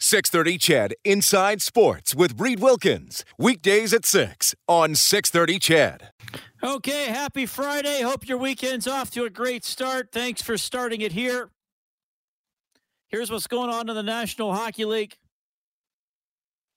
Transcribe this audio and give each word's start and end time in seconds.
630 0.00 0.58
CHED 0.58 0.94
Inside 1.04 1.60
Sports 1.60 2.14
with 2.14 2.40
Reed 2.40 2.60
Wilkins. 2.60 3.24
Weekdays 3.36 3.92
at 3.92 4.04
6 4.04 4.54
on 4.68 4.94
630 4.94 5.58
CHED. 5.58 6.10
Okay, 6.62 7.06
happy 7.06 7.46
Friday. 7.46 8.02
Hope 8.02 8.28
your 8.28 8.38
weekend's 8.38 8.86
off 8.86 9.10
to 9.12 9.24
a 9.24 9.30
great 9.30 9.64
start. 9.64 10.10
Thanks 10.12 10.40
for 10.40 10.56
starting 10.56 11.00
it 11.00 11.12
here. 11.12 11.50
Here's 13.08 13.30
what's 13.30 13.48
going 13.48 13.70
on 13.70 13.88
in 13.88 13.96
the 13.96 14.02
National 14.04 14.54
Hockey 14.54 14.84
League. 14.84 15.16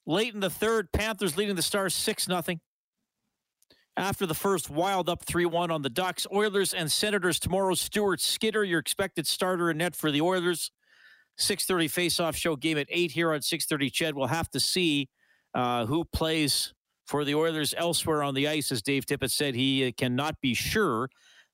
Late 0.07 0.33
in 0.33 0.39
the 0.39 0.49
third, 0.49 0.91
Panthers 0.91 1.37
leading 1.37 1.55
the 1.55 1.61
Stars 1.61 1.93
6 1.93 2.25
0. 2.25 2.41
After 3.95 4.25
the 4.25 4.33
first, 4.33 4.69
Wild 4.69 5.09
up 5.09 5.23
3 5.25 5.45
1 5.45 5.69
on 5.69 5.83
the 5.83 5.89
Ducks. 5.89 6.25
Oilers 6.33 6.73
and 6.73 6.91
Senators 6.91 7.39
tomorrow. 7.39 7.75
Stuart 7.75 8.19
Skinner, 8.19 8.63
your 8.63 8.79
expected 8.79 9.27
starter 9.27 9.69
in 9.69 9.77
net 9.77 9.95
for 9.95 10.09
the 10.09 10.21
Oilers. 10.21 10.71
6.30 11.39 11.89
face-off 11.89 12.35
show 12.35 12.55
game 12.55 12.77
at 12.77 12.87
8 12.89 13.11
here 13.11 13.33
on 13.33 13.39
6.30 13.39 13.91
CHED. 13.91 14.15
We'll 14.15 14.27
have 14.27 14.49
to 14.51 14.59
see 14.59 15.09
uh, 15.53 15.85
who 15.85 16.05
plays 16.05 16.73
for 17.05 17.25
the 17.25 17.35
Oilers 17.35 17.73
elsewhere 17.77 18.23
on 18.23 18.33
the 18.33 18.47
ice. 18.47 18.71
As 18.71 18.81
Dave 18.81 19.05
Tippett 19.05 19.31
said, 19.31 19.55
he 19.55 19.87
uh, 19.87 19.91
cannot 19.97 20.39
be 20.41 20.53
sure 20.53 21.09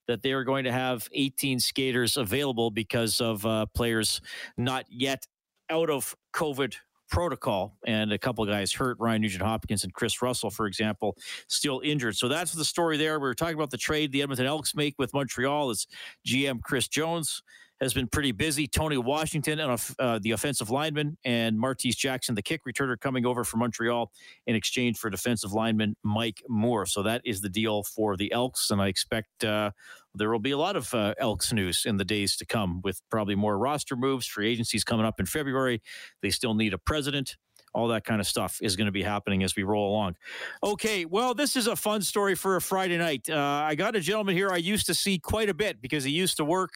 that 0.06 0.22
they 0.22 0.32
are 0.32 0.44
going 0.44 0.64
to 0.64 0.72
have 0.72 1.08
18 1.12 1.60
skaters 1.60 2.16
available 2.16 2.70
because 2.70 3.20
of 3.20 3.44
uh, 3.44 3.66
players 3.74 4.20
not 4.56 4.84
yet 4.88 5.26
out 5.70 5.90
of 5.90 6.14
COVID 6.34 6.74
protocol. 7.08 7.76
And 7.86 8.12
a 8.12 8.18
couple 8.18 8.44
guys 8.44 8.72
hurt 8.72 8.96
ryan 9.00 9.22
nugent 9.22 9.42
hopkins 9.42 9.82
and 9.82 9.92
kris 9.94 10.20
russell 10.20 10.50
for 10.50 10.66
example 10.66 11.16
still 11.48 11.80
injured. 11.82 12.16
So 12.16 12.28
that's 12.28 12.52
the 12.52 12.64
story 12.64 12.96
there. 12.96 13.18
We 13.18 13.26
were 13.26 13.34
talking 13.34 13.54
about 13.54 13.70
the 13.70 13.78
trade 13.78 14.12
the 14.12 14.22
edmonton 14.22 14.46
elks 14.46 14.74
make 14.74 14.94
with 14.98 15.14
montreal. 15.14 15.70
As 15.70 15.86
gm 16.26 16.60
chris 16.62 16.86
jones 16.86 17.42
has 17.80 17.94
been 17.94 18.08
pretty 18.08 18.32
busy. 18.32 18.66
Tony 18.66 18.98
Washington 18.98 19.60
and 19.60 19.80
uh, 19.98 20.18
the 20.20 20.32
offensive 20.32 20.70
lineman 20.70 21.16
and 21.24 21.58
Martese 21.58 21.96
Jackson, 21.96 22.34
the 22.34 22.42
kick 22.42 22.62
returner, 22.64 22.98
coming 22.98 23.24
over 23.24 23.44
from 23.44 23.60
Montreal 23.60 24.10
in 24.46 24.54
exchange 24.54 24.98
for 24.98 25.10
defensive 25.10 25.52
lineman 25.52 25.96
Mike 26.02 26.42
Moore. 26.48 26.86
So 26.86 27.02
that 27.02 27.22
is 27.24 27.40
the 27.40 27.48
deal 27.48 27.82
for 27.82 28.16
the 28.16 28.32
Elks, 28.32 28.70
and 28.70 28.80
I 28.80 28.88
expect 28.88 29.44
uh, 29.44 29.70
there 30.14 30.30
will 30.30 30.38
be 30.38 30.50
a 30.50 30.58
lot 30.58 30.76
of 30.76 30.92
uh, 30.94 31.14
Elks 31.18 31.52
news 31.52 31.84
in 31.86 31.96
the 31.96 32.04
days 32.04 32.36
to 32.36 32.46
come, 32.46 32.80
with 32.82 33.00
probably 33.10 33.34
more 33.34 33.58
roster 33.58 33.96
moves. 33.96 34.26
Free 34.26 34.50
agencies 34.50 34.84
coming 34.84 35.06
up 35.06 35.20
in 35.20 35.26
February. 35.26 35.82
They 36.22 36.30
still 36.30 36.54
need 36.54 36.74
a 36.74 36.78
president 36.78 37.36
all 37.74 37.88
that 37.88 38.04
kind 38.04 38.20
of 38.20 38.26
stuff 38.26 38.58
is 38.62 38.76
going 38.76 38.86
to 38.86 38.92
be 38.92 39.02
happening 39.02 39.42
as 39.42 39.54
we 39.54 39.62
roll 39.62 39.90
along. 39.90 40.16
Okay, 40.64 41.04
well, 41.04 41.34
this 41.34 41.54
is 41.54 41.66
a 41.66 41.76
fun 41.76 42.02
story 42.02 42.34
for 42.34 42.56
a 42.56 42.60
Friday 42.60 42.96
night. 42.96 43.28
Uh, 43.28 43.36
I 43.36 43.74
got 43.74 43.94
a 43.94 44.00
gentleman 44.00 44.34
here 44.34 44.50
I 44.50 44.56
used 44.56 44.86
to 44.86 44.94
see 44.94 45.18
quite 45.18 45.48
a 45.48 45.54
bit 45.54 45.80
because 45.80 46.02
he 46.04 46.10
used 46.10 46.38
to 46.38 46.44
work 46.44 46.70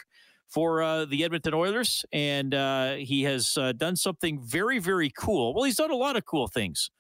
for 0.49 0.83
uh, 0.83 1.05
the 1.05 1.25
Edmonton 1.25 1.55
Oilers, 1.55 2.05
and 2.13 2.55
uh, 2.55 2.95
he 2.95 3.23
has 3.23 3.57
uh, 3.57 3.73
done 3.73 3.97
something 3.97 4.41
very, 4.41 4.79
very 4.79 5.11
cool. 5.11 5.55
Well, 5.55 5.65
he's 5.65 5.77
done 5.77 5.91
a 5.91 5.97
lot 5.97 6.17
of 6.17 6.27
cool 6.27 6.47
things, 6.47 6.91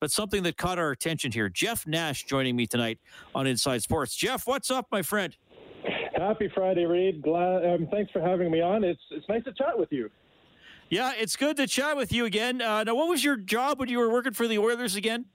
but 0.00 0.10
something 0.10 0.42
that 0.44 0.56
caught 0.56 0.78
our 0.78 0.90
attention 0.90 1.32
here. 1.32 1.48
Jeff 1.48 1.86
Nash 1.86 2.24
joining 2.24 2.56
me 2.56 2.66
tonight 2.66 2.98
on 3.34 3.46
Inside 3.46 3.82
Sports. 3.82 4.16
Jeff, 4.16 4.46
what's 4.46 4.70
up, 4.70 4.86
my 4.90 5.02
friend? 5.02 5.36
Happy 6.16 6.50
Friday, 6.54 6.86
Reed. 6.86 7.22
Glad. 7.22 7.64
Um, 7.66 7.88
thanks 7.90 8.10
for 8.12 8.20
having 8.20 8.50
me 8.50 8.60
on. 8.60 8.84
It's 8.84 9.02
it's 9.10 9.28
nice 9.28 9.44
to 9.44 9.52
chat 9.52 9.78
with 9.78 9.92
you. 9.92 10.10
Yeah, 10.88 11.12
it's 11.16 11.36
good 11.36 11.56
to 11.56 11.66
chat 11.66 11.96
with 11.96 12.12
you 12.12 12.24
again. 12.24 12.62
Uh, 12.62 12.84
now, 12.84 12.94
what 12.94 13.08
was 13.08 13.24
your 13.24 13.36
job 13.36 13.80
when 13.80 13.88
you 13.88 13.98
were 13.98 14.10
working 14.10 14.32
for 14.32 14.46
the 14.46 14.58
Oilers 14.58 14.96
again? 14.96 15.26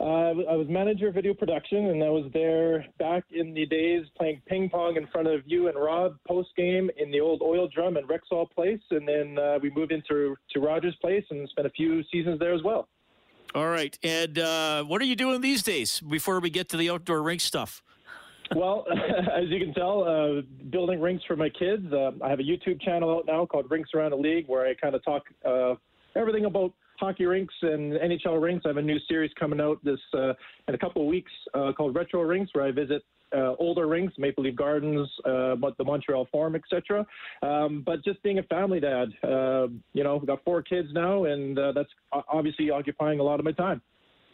Uh, 0.00 0.30
I 0.48 0.54
was 0.54 0.66
manager 0.68 1.08
of 1.08 1.14
video 1.14 1.34
production, 1.34 1.86
and 1.86 2.04
I 2.04 2.08
was 2.08 2.30
there 2.32 2.86
back 2.98 3.24
in 3.30 3.52
the 3.52 3.66
days 3.66 4.06
playing 4.16 4.40
ping 4.46 4.70
pong 4.70 4.96
in 4.96 5.08
front 5.08 5.26
of 5.26 5.42
you 5.44 5.66
and 5.66 5.76
Rob 5.76 6.16
post 6.26 6.50
game 6.56 6.88
in 6.96 7.10
the 7.10 7.20
old 7.20 7.42
Oil 7.42 7.68
Drum 7.68 7.96
and 7.96 8.08
Rexall 8.08 8.48
Place, 8.50 8.80
and 8.92 9.08
then 9.08 9.38
uh, 9.38 9.58
we 9.60 9.70
moved 9.70 9.90
into 9.90 10.36
to 10.52 10.60
Rogers 10.60 10.96
Place 11.00 11.24
and 11.30 11.48
spent 11.48 11.66
a 11.66 11.70
few 11.70 12.04
seasons 12.12 12.38
there 12.38 12.54
as 12.54 12.62
well. 12.62 12.88
All 13.56 13.68
right, 13.68 13.98
and 14.04 14.38
uh, 14.38 14.84
what 14.84 15.02
are 15.02 15.06
you 15.06 15.16
doing 15.16 15.40
these 15.40 15.62
days 15.64 16.00
before 16.00 16.38
we 16.38 16.50
get 16.50 16.68
to 16.68 16.76
the 16.76 16.90
outdoor 16.90 17.20
rink 17.22 17.40
stuff? 17.40 17.82
well, 18.54 18.86
as 19.34 19.48
you 19.48 19.58
can 19.58 19.74
tell, 19.74 20.04
uh, 20.04 20.42
building 20.70 21.00
rinks 21.00 21.24
for 21.24 21.36
my 21.36 21.48
kids. 21.48 21.92
Uh, 21.92 22.12
I 22.22 22.30
have 22.30 22.40
a 22.40 22.44
YouTube 22.44 22.80
channel 22.80 23.10
out 23.16 23.26
now 23.26 23.46
called 23.46 23.70
Rinks 23.70 23.90
Around 23.94 24.10
the 24.10 24.16
League, 24.16 24.46
where 24.48 24.66
I 24.66 24.74
kind 24.74 24.94
of 24.94 25.04
talk 25.04 25.24
uh, 25.44 25.74
everything 26.16 26.44
about 26.44 26.72
hockey 26.98 27.26
rinks 27.26 27.54
and 27.62 27.92
NHL 27.94 28.40
rinks. 28.40 28.64
I 28.64 28.68
have 28.68 28.76
a 28.76 28.82
new 28.82 28.98
series 29.08 29.30
coming 29.38 29.60
out 29.60 29.82
this 29.84 30.00
uh, 30.14 30.32
in 30.68 30.74
a 30.74 30.78
couple 30.78 31.02
of 31.02 31.08
weeks 31.08 31.32
uh, 31.54 31.72
called 31.76 31.94
Retro 31.94 32.22
Rinks, 32.22 32.54
where 32.54 32.64
I 32.64 32.70
visit 32.70 33.02
uh, 33.36 33.54
older 33.58 33.86
rinks, 33.86 34.14
Maple 34.18 34.44
Leaf 34.44 34.56
Gardens, 34.56 35.08
uh, 35.24 35.54
but 35.56 35.76
the 35.76 35.84
Montreal 35.84 36.26
Forum, 36.30 36.54
etc. 36.54 37.06
Um, 37.42 37.82
but 37.84 38.02
just 38.04 38.22
being 38.22 38.38
a 38.38 38.42
family 38.44 38.80
dad, 38.80 39.08
uh, 39.22 39.68
you 39.92 40.04
know, 40.04 40.18
I've 40.20 40.26
got 40.26 40.42
four 40.44 40.62
kids 40.62 40.88
now, 40.92 41.24
and 41.24 41.58
uh, 41.58 41.72
that's 41.72 41.90
obviously 42.12 42.70
occupying 42.70 43.20
a 43.20 43.22
lot 43.22 43.38
of 43.38 43.44
my 43.44 43.52
time. 43.52 43.82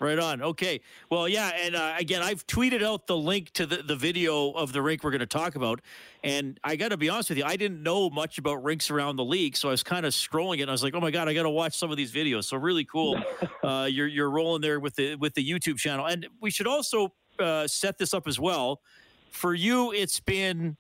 Right 0.01 0.19
on. 0.19 0.43
Okay. 0.43 0.81
Well, 1.09 1.29
yeah. 1.29 1.53
And 1.55 1.77
uh, 1.77 1.95
again, 1.97 2.21
I've 2.21 2.47
tweeted 2.47 2.83
out 2.83 3.07
the 3.07 3.17
link 3.17 3.53
to 3.53 3.65
the, 3.65 3.77
the 3.77 3.95
video 3.95 4.51
of 4.51 4.73
the 4.73 4.83
rink 4.83 5.05
we're 5.05 5.13
going 5.13 5.21
to 5.21 5.27
talk 5.27 5.55
about. 5.55 5.81
And 6.25 6.59
I 6.65 6.75
got 6.75 6.89
to 6.89 6.97
be 6.97 7.09
honest 7.09 7.29
with 7.29 7.39
you, 7.39 7.45
I 7.45 7.57
didn't 7.57 7.83
know 7.83 8.11
much 8.11 8.39
about 8.39 8.65
rinks 8.65 8.91
around 8.91 9.17
the 9.17 9.25
league. 9.25 9.57
So 9.57 9.69
I 9.69 9.71
was 9.71 9.85
kind 9.85 10.05
of 10.05 10.13
scrolling 10.13 10.59
it 10.59 10.63
and 10.63 10.71
I 10.71 10.73
was 10.73 10.83
like, 10.83 10.95
oh 10.95 11.01
my 11.01 11.13
God, 11.13 11.29
I 11.29 11.35
got 11.35 11.45
to 11.45 11.51
watch 11.51 11.79
some 11.79 11.91
of 11.91 11.97
these 11.97 12.13
videos. 12.13 12.45
So 12.45 12.57
really 12.57 12.85
cool. 12.85 13.23
uh, 13.63 13.89
you're, 13.91 14.09
you're 14.09 14.31
rolling 14.31 14.63
there 14.63 14.81
with 14.81 14.97
the, 14.97 15.15
with 15.15 15.35
the 15.35 15.49
YouTube 15.49 15.79
channel. 15.79 16.07
And 16.07 16.27
we 16.41 16.51
should 16.51 16.67
also 16.67 17.13
uh, 17.39 17.69
set 17.69 17.97
this 17.97 18.13
up 18.13 18.27
as 18.27 18.41
well. 18.41 18.81
For 19.31 19.55
you, 19.55 19.93
it's 19.93 20.19
been 20.19 20.77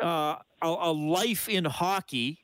uh, 0.00 0.36
a, 0.62 0.68
a 0.68 0.92
life 0.92 1.48
in 1.48 1.64
hockey 1.66 2.43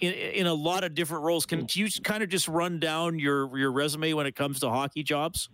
in, 0.00 0.12
in 0.12 0.46
a 0.46 0.54
lot 0.54 0.84
of 0.84 0.94
different 0.94 1.24
roles. 1.24 1.46
Can 1.46 1.66
mm. 1.66 1.76
you 1.76 1.88
kind 2.02 2.22
of 2.22 2.28
just 2.28 2.48
run 2.48 2.80
down 2.80 3.18
your 3.18 3.56
your 3.58 3.72
resume 3.72 4.12
when 4.12 4.26
it 4.26 4.36
comes 4.36 4.60
to 4.60 4.70
hockey 4.70 5.02
jobs? 5.02 5.48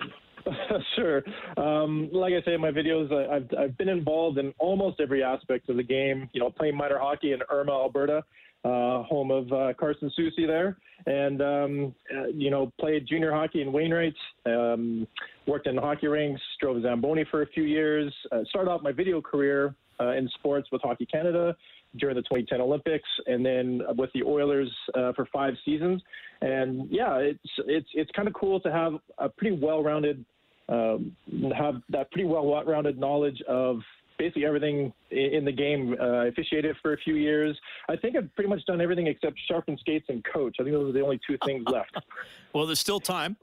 sure. 0.96 1.22
Um, 1.56 2.08
like 2.12 2.34
I 2.34 2.42
say 2.44 2.54
in 2.54 2.60
my 2.60 2.70
videos, 2.70 3.12
I, 3.12 3.34
have 3.34 3.48
I've 3.58 3.78
been 3.78 3.88
involved 3.88 4.38
in 4.38 4.52
almost 4.58 5.00
every 5.00 5.22
aspect 5.22 5.68
of 5.68 5.76
the 5.76 5.82
game. 5.82 6.28
You 6.32 6.40
know, 6.40 6.50
playing 6.50 6.76
minor 6.76 6.98
hockey 6.98 7.32
in 7.32 7.40
Irma, 7.50 7.72
Alberta, 7.72 8.22
uh, 8.64 9.02
home 9.04 9.30
of 9.30 9.52
uh, 9.52 9.72
Carson 9.78 10.10
Soucy 10.18 10.46
there, 10.46 10.76
and 11.06 11.40
um, 11.42 11.94
uh, 12.14 12.26
you 12.26 12.50
know, 12.50 12.72
played 12.78 13.06
junior 13.06 13.32
hockey 13.32 13.62
in 13.62 13.72
Wainwright. 13.72 14.14
Um, 14.46 15.06
worked 15.46 15.66
in 15.66 15.76
hockey 15.76 16.08
rinks, 16.08 16.40
drove 16.60 16.82
Zamboni 16.82 17.24
for 17.30 17.42
a 17.42 17.46
few 17.48 17.64
years. 17.64 18.12
Uh, 18.32 18.40
started 18.48 18.70
off 18.70 18.82
my 18.82 18.92
video 18.92 19.20
career 19.20 19.74
uh, 20.00 20.12
in 20.12 20.28
sports 20.34 20.68
with 20.72 20.82
Hockey 20.82 21.06
Canada 21.06 21.56
during 21.98 22.16
the 22.16 22.22
2010 22.22 22.60
Olympics, 22.60 23.08
and 23.26 23.44
then 23.44 23.82
with 23.96 24.10
the 24.14 24.22
Oilers 24.22 24.70
uh, 24.94 25.12
for 25.12 25.26
five 25.32 25.54
seasons. 25.64 26.02
And 26.40 26.88
yeah, 26.90 27.16
it's 27.18 27.50
it's 27.66 27.88
it's 27.94 28.10
kind 28.12 28.28
of 28.28 28.34
cool 28.34 28.60
to 28.60 28.72
have 28.72 28.94
a 29.18 29.28
pretty 29.28 29.56
well-rounded 29.56 30.24
um, 30.68 31.14
have 31.56 31.76
that 31.90 32.10
pretty 32.10 32.26
well-rounded 32.26 32.98
knowledge 32.98 33.40
of 33.48 33.80
basically 34.18 34.46
everything 34.46 34.92
in 35.10 35.44
the 35.44 35.52
game. 35.52 35.96
Uh, 36.00 36.26
officiated 36.26 36.76
for 36.82 36.92
a 36.92 36.98
few 36.98 37.14
years. 37.14 37.58
I 37.88 37.96
think 37.96 38.16
I've 38.16 38.34
pretty 38.34 38.50
much 38.50 38.64
done 38.66 38.80
everything 38.80 39.06
except 39.06 39.38
sharpen 39.48 39.78
skates 39.78 40.06
and 40.08 40.24
coach. 40.24 40.56
I 40.60 40.62
think 40.62 40.74
those 40.74 40.90
are 40.90 40.92
the 40.92 41.00
only 41.00 41.20
two 41.26 41.38
things 41.44 41.64
left. 41.66 41.96
well, 42.52 42.66
there's 42.66 42.80
still 42.80 43.00
time. 43.00 43.36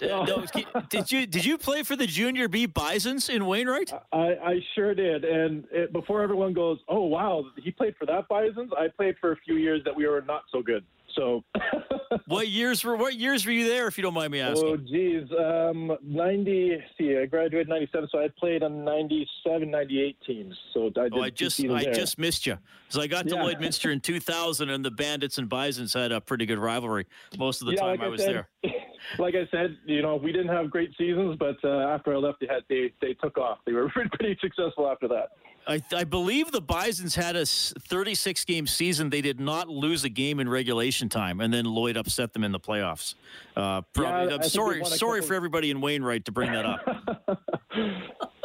Uh, 0.00 0.06
no, 0.06 0.44
did 0.90 1.10
you 1.10 1.26
did 1.26 1.44
you 1.44 1.58
play 1.58 1.82
for 1.82 1.96
the 1.96 2.06
Junior 2.06 2.46
B 2.46 2.66
Bisons 2.66 3.28
in 3.28 3.46
Wainwright? 3.46 3.92
I, 4.12 4.18
I 4.18 4.60
sure 4.76 4.94
did. 4.94 5.24
And 5.24 5.64
it, 5.72 5.92
before 5.92 6.22
everyone 6.22 6.52
goes, 6.52 6.78
"Oh 6.88 7.04
wow, 7.04 7.44
he 7.56 7.72
played 7.72 7.96
for 7.96 8.06
that 8.06 8.28
Bisons," 8.28 8.70
I 8.78 8.88
played 8.88 9.16
for 9.20 9.32
a 9.32 9.36
few 9.36 9.56
years 9.56 9.82
that 9.84 9.96
we 9.96 10.06
were 10.06 10.22
not 10.22 10.42
so 10.52 10.62
good. 10.62 10.84
So, 11.18 11.42
what 12.26 12.48
years 12.48 12.84
were 12.84 12.96
what 12.96 13.14
years 13.16 13.44
were 13.44 13.52
you 13.52 13.68
there, 13.68 13.88
if 13.88 13.98
you 13.98 14.02
don't 14.02 14.14
mind 14.14 14.32
me 14.32 14.40
asking? 14.40 14.68
Oh, 14.68 14.76
geez, 14.76 15.24
um, 15.38 15.96
ninety. 16.02 16.78
See, 16.96 17.16
I 17.16 17.26
graduated 17.26 17.68
ninety 17.68 17.88
seven, 17.92 18.08
so 18.10 18.20
I 18.20 18.28
played 18.38 18.62
on 18.62 18.84
97, 18.84 19.68
98 19.68 20.16
teams. 20.24 20.54
So 20.72 20.90
I, 20.96 21.08
oh, 21.12 21.22
I 21.22 21.30
just 21.30 21.60
I 21.60 21.84
there. 21.84 21.92
just 21.92 22.18
missed 22.18 22.46
you 22.46 22.56
because 22.86 23.02
I 23.02 23.08
got 23.08 23.26
to 23.28 23.34
yeah. 23.34 23.42
Lloydminster 23.42 23.92
in 23.92 24.00
two 24.00 24.20
thousand, 24.20 24.70
and 24.70 24.84
the 24.84 24.92
Bandits 24.92 25.38
and 25.38 25.48
Bisons 25.48 25.92
had 25.92 26.12
a 26.12 26.20
pretty 26.20 26.46
good 26.46 26.58
rivalry 26.58 27.06
most 27.36 27.60
of 27.60 27.66
the 27.66 27.74
yeah, 27.74 27.80
time 27.80 27.90
like 27.90 28.00
I 28.00 28.08
was 28.08 28.22
said, 28.22 28.34
there. 28.34 28.72
Like 29.18 29.34
I 29.34 29.48
said, 29.50 29.78
you 29.86 30.02
know, 30.02 30.16
we 30.16 30.32
didn't 30.32 30.48
have 30.48 30.70
great 30.70 30.90
seasons, 30.98 31.36
but 31.38 31.56
uh, 31.64 31.88
after 31.88 32.12
I 32.12 32.18
left, 32.18 32.40
they 32.40 32.46
had 32.46 32.62
they 32.68 32.92
they 33.00 33.14
took 33.14 33.38
off. 33.38 33.58
They 33.64 33.72
were 33.72 33.88
pretty 34.12 34.36
successful 34.40 34.88
after 34.88 35.08
that. 35.08 35.30
I, 35.68 35.82
I, 35.94 36.04
believe 36.04 36.50
the 36.50 36.62
Bisons 36.62 37.14
had 37.14 37.36
a 37.36 37.44
36 37.44 38.44
game 38.46 38.66
season. 38.66 39.10
They 39.10 39.20
did 39.20 39.38
not 39.38 39.68
lose 39.68 40.02
a 40.02 40.08
game 40.08 40.40
in 40.40 40.48
regulation 40.48 41.10
time, 41.10 41.40
and 41.40 41.52
then 41.52 41.66
Lloyd 41.66 41.98
upset 41.98 42.32
them 42.32 42.42
in 42.42 42.52
the 42.52 42.58
playoffs. 42.58 43.14
Uh, 43.54 43.82
probably, 43.92 44.30
yeah, 44.30 44.36
I'm 44.36 44.48
sorry, 44.48 44.82
sorry 44.86 45.20
for 45.20 45.34
everybody 45.34 45.70
in 45.70 45.82
Wainwright 45.82 46.24
to 46.24 46.32
bring 46.32 46.52
that 46.52 46.64
up. 46.64 47.44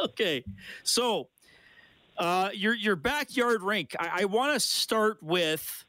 okay, 0.00 0.44
so 0.82 1.28
uh, 2.18 2.50
your 2.52 2.74
your 2.74 2.96
backyard 2.96 3.62
rink. 3.62 3.96
I, 3.98 4.20
I 4.20 4.24
want 4.26 4.52
to 4.54 4.60
start 4.60 5.22
with. 5.22 5.84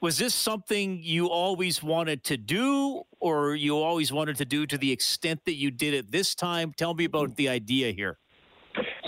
Was 0.00 0.18
this 0.18 0.34
something 0.34 0.98
you 1.00 1.28
always 1.28 1.80
wanted 1.80 2.24
to 2.24 2.36
do, 2.36 3.02
or 3.20 3.54
you 3.54 3.78
always 3.78 4.12
wanted 4.12 4.34
to 4.38 4.44
do 4.44 4.66
to 4.66 4.76
the 4.76 4.90
extent 4.90 5.44
that 5.44 5.54
you 5.54 5.70
did 5.70 5.94
it 5.94 6.10
this 6.10 6.34
time? 6.34 6.72
Tell 6.76 6.92
me 6.92 7.04
about 7.04 7.36
the 7.36 7.48
idea 7.48 7.92
here. 7.92 8.18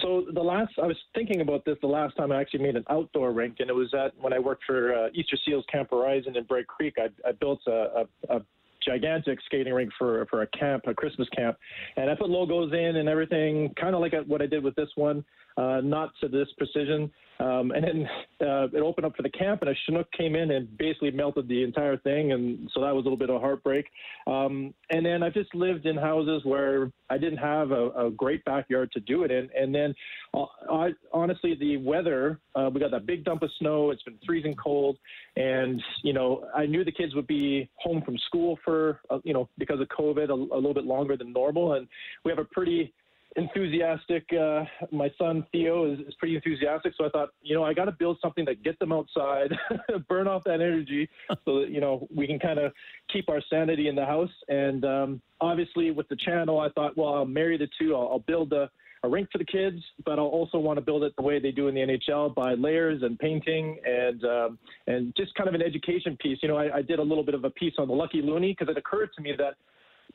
So 0.05 0.27
the 0.35 0.43
last, 0.43 0.75
I 0.83 0.87
was 0.87 0.99
thinking 1.15 1.41
about 1.41 1.65
this 1.65 1.79
the 1.81 1.87
last 1.87 2.15
time 2.19 2.31
I 2.31 2.39
actually 2.39 2.63
made 2.63 2.77
an 2.77 2.85
outdoor 2.91 3.33
rink, 3.33 3.57
and 3.61 3.71
it 3.71 3.73
was 3.73 3.93
at 3.95 4.13
when 4.21 4.35
I 4.35 4.39
worked 4.39 4.65
for 4.67 4.95
uh, 4.95 5.09
Easter 5.15 5.39
Seals 5.47 5.65
Camp 5.73 5.89
Horizon 5.91 6.37
in 6.37 6.45
Bragg 6.45 6.67
Creek. 6.67 6.97
I, 6.99 7.09
I 7.27 7.33
built 7.33 7.61
a, 7.67 8.05
a, 8.29 8.37
a 8.37 8.43
gigantic 8.87 9.39
skating 9.47 9.73
rink 9.73 9.91
for 9.99 10.27
for 10.27 10.43
a 10.43 10.47
camp, 10.49 10.85
a 10.87 10.93
Christmas 10.93 11.27
camp, 11.31 11.57
and 11.97 12.11
I 12.11 12.15
put 12.17 12.29
logos 12.29 12.71
in 12.75 12.97
and 12.97 13.09
everything, 13.09 13.73
kind 13.81 13.95
of 13.95 14.03
like 14.03 14.13
what 14.27 14.43
I 14.43 14.47
did 14.47 14.63
with 14.63 14.75
this 14.75 14.91
one, 14.95 15.25
uh, 15.57 15.81
not 15.83 16.13
to 16.21 16.29
this 16.29 16.49
precision. 16.59 17.11
Um, 17.41 17.73
and 17.73 17.85
then 17.85 18.09
uh, 18.49 18.65
it 18.73 18.81
opened 18.81 19.07
up 19.07 19.17
for 19.17 19.23
the 19.23 19.31
camp, 19.31 19.63
and 19.63 19.71
a 19.71 19.75
Chinook 19.85 20.07
came 20.13 20.37
in 20.37 20.53
and 20.53 20.77
basically 20.79 21.11
melted 21.11 21.49
the 21.49 21.65
entire 21.65 21.97
thing, 21.97 22.33
and 22.33 22.71
so 22.73 22.81
that 22.81 22.95
was 22.95 23.03
a 23.03 23.05
little 23.05 23.17
bit 23.17 23.31
of 23.31 23.41
heartbreak. 23.41 23.87
Um, 24.27 24.73
and 24.91 25.05
then 25.05 25.23
I've 25.23 25.35
just 25.35 25.53
lived 25.55 25.87
in 25.87 25.97
houses 25.97 26.43
where 26.45 26.93
I 27.11 27.19
didn't 27.19 27.39
have 27.39 27.73
a, 27.73 27.91
a 27.91 28.11
great 28.11 28.45
backyard 28.45 28.93
to 28.93 29.01
do 29.01 29.25
it 29.25 29.33
in, 29.33 29.49
and 29.57 29.75
then 29.75 29.95
uh, 30.33 30.45
I, 30.71 30.91
honestly, 31.13 31.57
the 31.59 31.77
weather, 31.79 32.39
uh, 32.55 32.71
we 32.73 32.81
got 32.81 32.93
that 32.93 33.07
big 33.07 33.25
dump 33.25 33.43
of 33.43 33.51
snow. 33.59 33.91
It's 33.91 34.03
been 34.05 34.19
freezing 34.25 34.55
cold, 34.55 34.97
and 35.37 35.83
you 36.05 36.13
know, 36.13 36.45
I 36.55 36.67
knew 36.67 36.85
the 36.85 36.93
kids 36.93 37.17
would 37.17 37.27
be 37.27 37.69
home 37.77 38.03
from 38.03 38.17
school 38.27 38.59
for 38.65 39.01
uh, 39.11 39.19
you 39.25 39.35
know 39.35 39.49
because 39.59 39.81
of 39.81 39.89
COVID 39.89 40.29
a, 40.29 40.35
a 40.35 40.57
little 40.57 40.75
bit 40.75 40.85
longer 40.85 41.17
than 41.17 41.33
normal, 41.33 41.75
and 41.75 41.89
we 42.25 42.31
have 42.31 42.39
a 42.39 42.45
pretty 42.45 42.93
enthusiastic. 43.37 44.25
Uh, 44.33 44.65
my 44.93 45.11
son 45.19 45.45
Theo 45.53 45.93
is, 45.93 46.01
is, 46.01 46.15
pretty 46.15 46.37
enthusiastic, 46.37 46.95
so 46.97 47.05
I 47.05 47.09
thought, 47.11 47.31
you 47.43 47.55
know, 47.55 47.65
I 47.65 47.75
got 47.75 47.87
to 47.87 47.93
build 47.93 48.19
something 48.23 48.45
that 48.45 48.63
get 48.63 48.79
them 48.79 48.93
outside, 48.93 49.53
burn 50.09 50.29
off 50.29 50.45
that 50.45 50.61
energy, 50.61 51.09
so 51.45 51.61
that 51.61 51.71
you 51.71 51.81
know 51.81 52.07
we 52.15 52.27
can 52.27 52.39
kind 52.39 52.59
of 52.59 52.73
keep 53.13 53.29
our 53.29 53.41
sanity 53.51 53.89
in 53.89 53.95
the 53.95 54.05
house. 54.05 54.31
And 54.49 54.85
um, 54.85 55.23
obviously, 55.41 55.91
with 55.91 56.09
the 56.09 56.17
channel, 56.17 56.61
I 56.61 56.69
thought, 56.71 56.97
well, 56.97 57.15
I'll 57.15 57.25
marry 57.25 57.59
the 57.59 57.69
two. 57.79 57.95
I'll, 57.95 58.09
I'll 58.09 58.19
build 58.21 58.53
a, 58.53 58.71
a 59.03 59.09
rink 59.09 59.29
for 59.33 59.39
the 59.39 59.45
kids, 59.45 59.83
but 60.05 60.19
I'll 60.19 60.27
also 60.27 60.59
want 60.59 60.79
to 60.79 60.85
build 60.85 61.03
it 61.03 61.15
the 61.17 61.23
way 61.23 61.39
they 61.39 61.51
do 61.51 61.69
in 61.69 61.75
the 61.75 61.81
NHL 61.83 62.35
by 62.35 62.55
layers 62.55 63.03
and 63.03 63.19
painting 63.19 63.79
and 63.85 64.25
um, 64.25 64.59
and 64.87 65.15
just 65.17 65.35
kind 65.35 65.49
of 65.49 65.55
an 65.55 65.63
education 65.63 66.17
piece. 66.21 66.39
You 66.43 66.49
know, 66.49 66.57
I, 66.57 66.77
I 66.77 66.83
did 66.83 66.99
a 67.01 67.03
little 67.03 67.25
bit 67.25 67.35
of 67.35 67.45
a 67.45 67.51
piece 67.51 67.75
on 67.79 67.89
the 67.89 67.95
Lucky 67.95 68.23
Loonie 68.23 68.57
because 68.57 68.69
it 68.71 68.79
occurred 68.79 69.11
to 69.17 69.23
me 69.23 69.35
that 69.39 69.55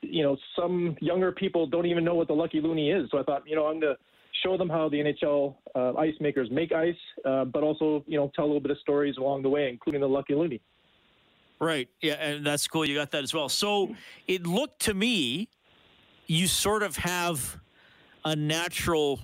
you 0.02 0.22
know, 0.22 0.36
some 0.56 0.96
younger 1.00 1.32
people 1.32 1.66
don't 1.66 1.86
even 1.86 2.04
know 2.04 2.14
what 2.14 2.28
the 2.28 2.34
Lucky 2.34 2.60
Loonie 2.60 2.94
is. 2.94 3.10
So 3.10 3.18
I 3.18 3.22
thought, 3.22 3.42
you 3.46 3.56
know, 3.56 3.66
I'm 3.66 3.80
going 3.80 3.94
to 3.94 4.00
show 4.42 4.56
them 4.56 4.68
how 4.68 4.88
the 4.88 4.96
NHL 4.96 5.54
uh, 5.74 5.98
ice 5.98 6.14
makers 6.20 6.48
make 6.50 6.72
ice, 6.72 6.94
uh, 7.24 7.44
but 7.44 7.62
also, 7.62 8.04
you 8.06 8.16
know, 8.16 8.30
tell 8.34 8.44
a 8.44 8.46
little 8.46 8.60
bit 8.60 8.70
of 8.70 8.78
stories 8.78 9.16
along 9.18 9.42
the 9.42 9.48
way, 9.48 9.68
including 9.68 10.00
the 10.00 10.08
Lucky 10.08 10.34
Loonie. 10.34 10.60
Right. 11.60 11.88
Yeah, 12.00 12.14
and 12.14 12.44
that's 12.44 12.66
cool. 12.66 12.86
You 12.86 12.94
got 12.94 13.10
that 13.10 13.22
as 13.22 13.34
well. 13.34 13.50
So 13.50 13.94
it 14.26 14.46
looked 14.46 14.80
to 14.82 14.94
me, 14.94 15.48
you 16.26 16.46
sort 16.46 16.82
of 16.82 16.96
have 16.96 17.58
a 18.24 18.34
natural 18.34 19.20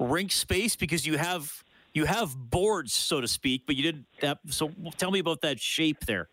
rink 0.00 0.32
space 0.32 0.74
because 0.74 1.06
you 1.06 1.16
have 1.16 1.62
you 1.92 2.06
have 2.06 2.36
boards, 2.36 2.92
so 2.92 3.20
to 3.20 3.28
speak, 3.28 3.62
but 3.66 3.76
you 3.76 3.84
didn't. 3.84 4.06
Have, 4.20 4.38
so 4.48 4.72
tell 4.96 5.12
me 5.12 5.20
about 5.20 5.42
that 5.42 5.60
shape 5.60 6.04
there. 6.06 6.28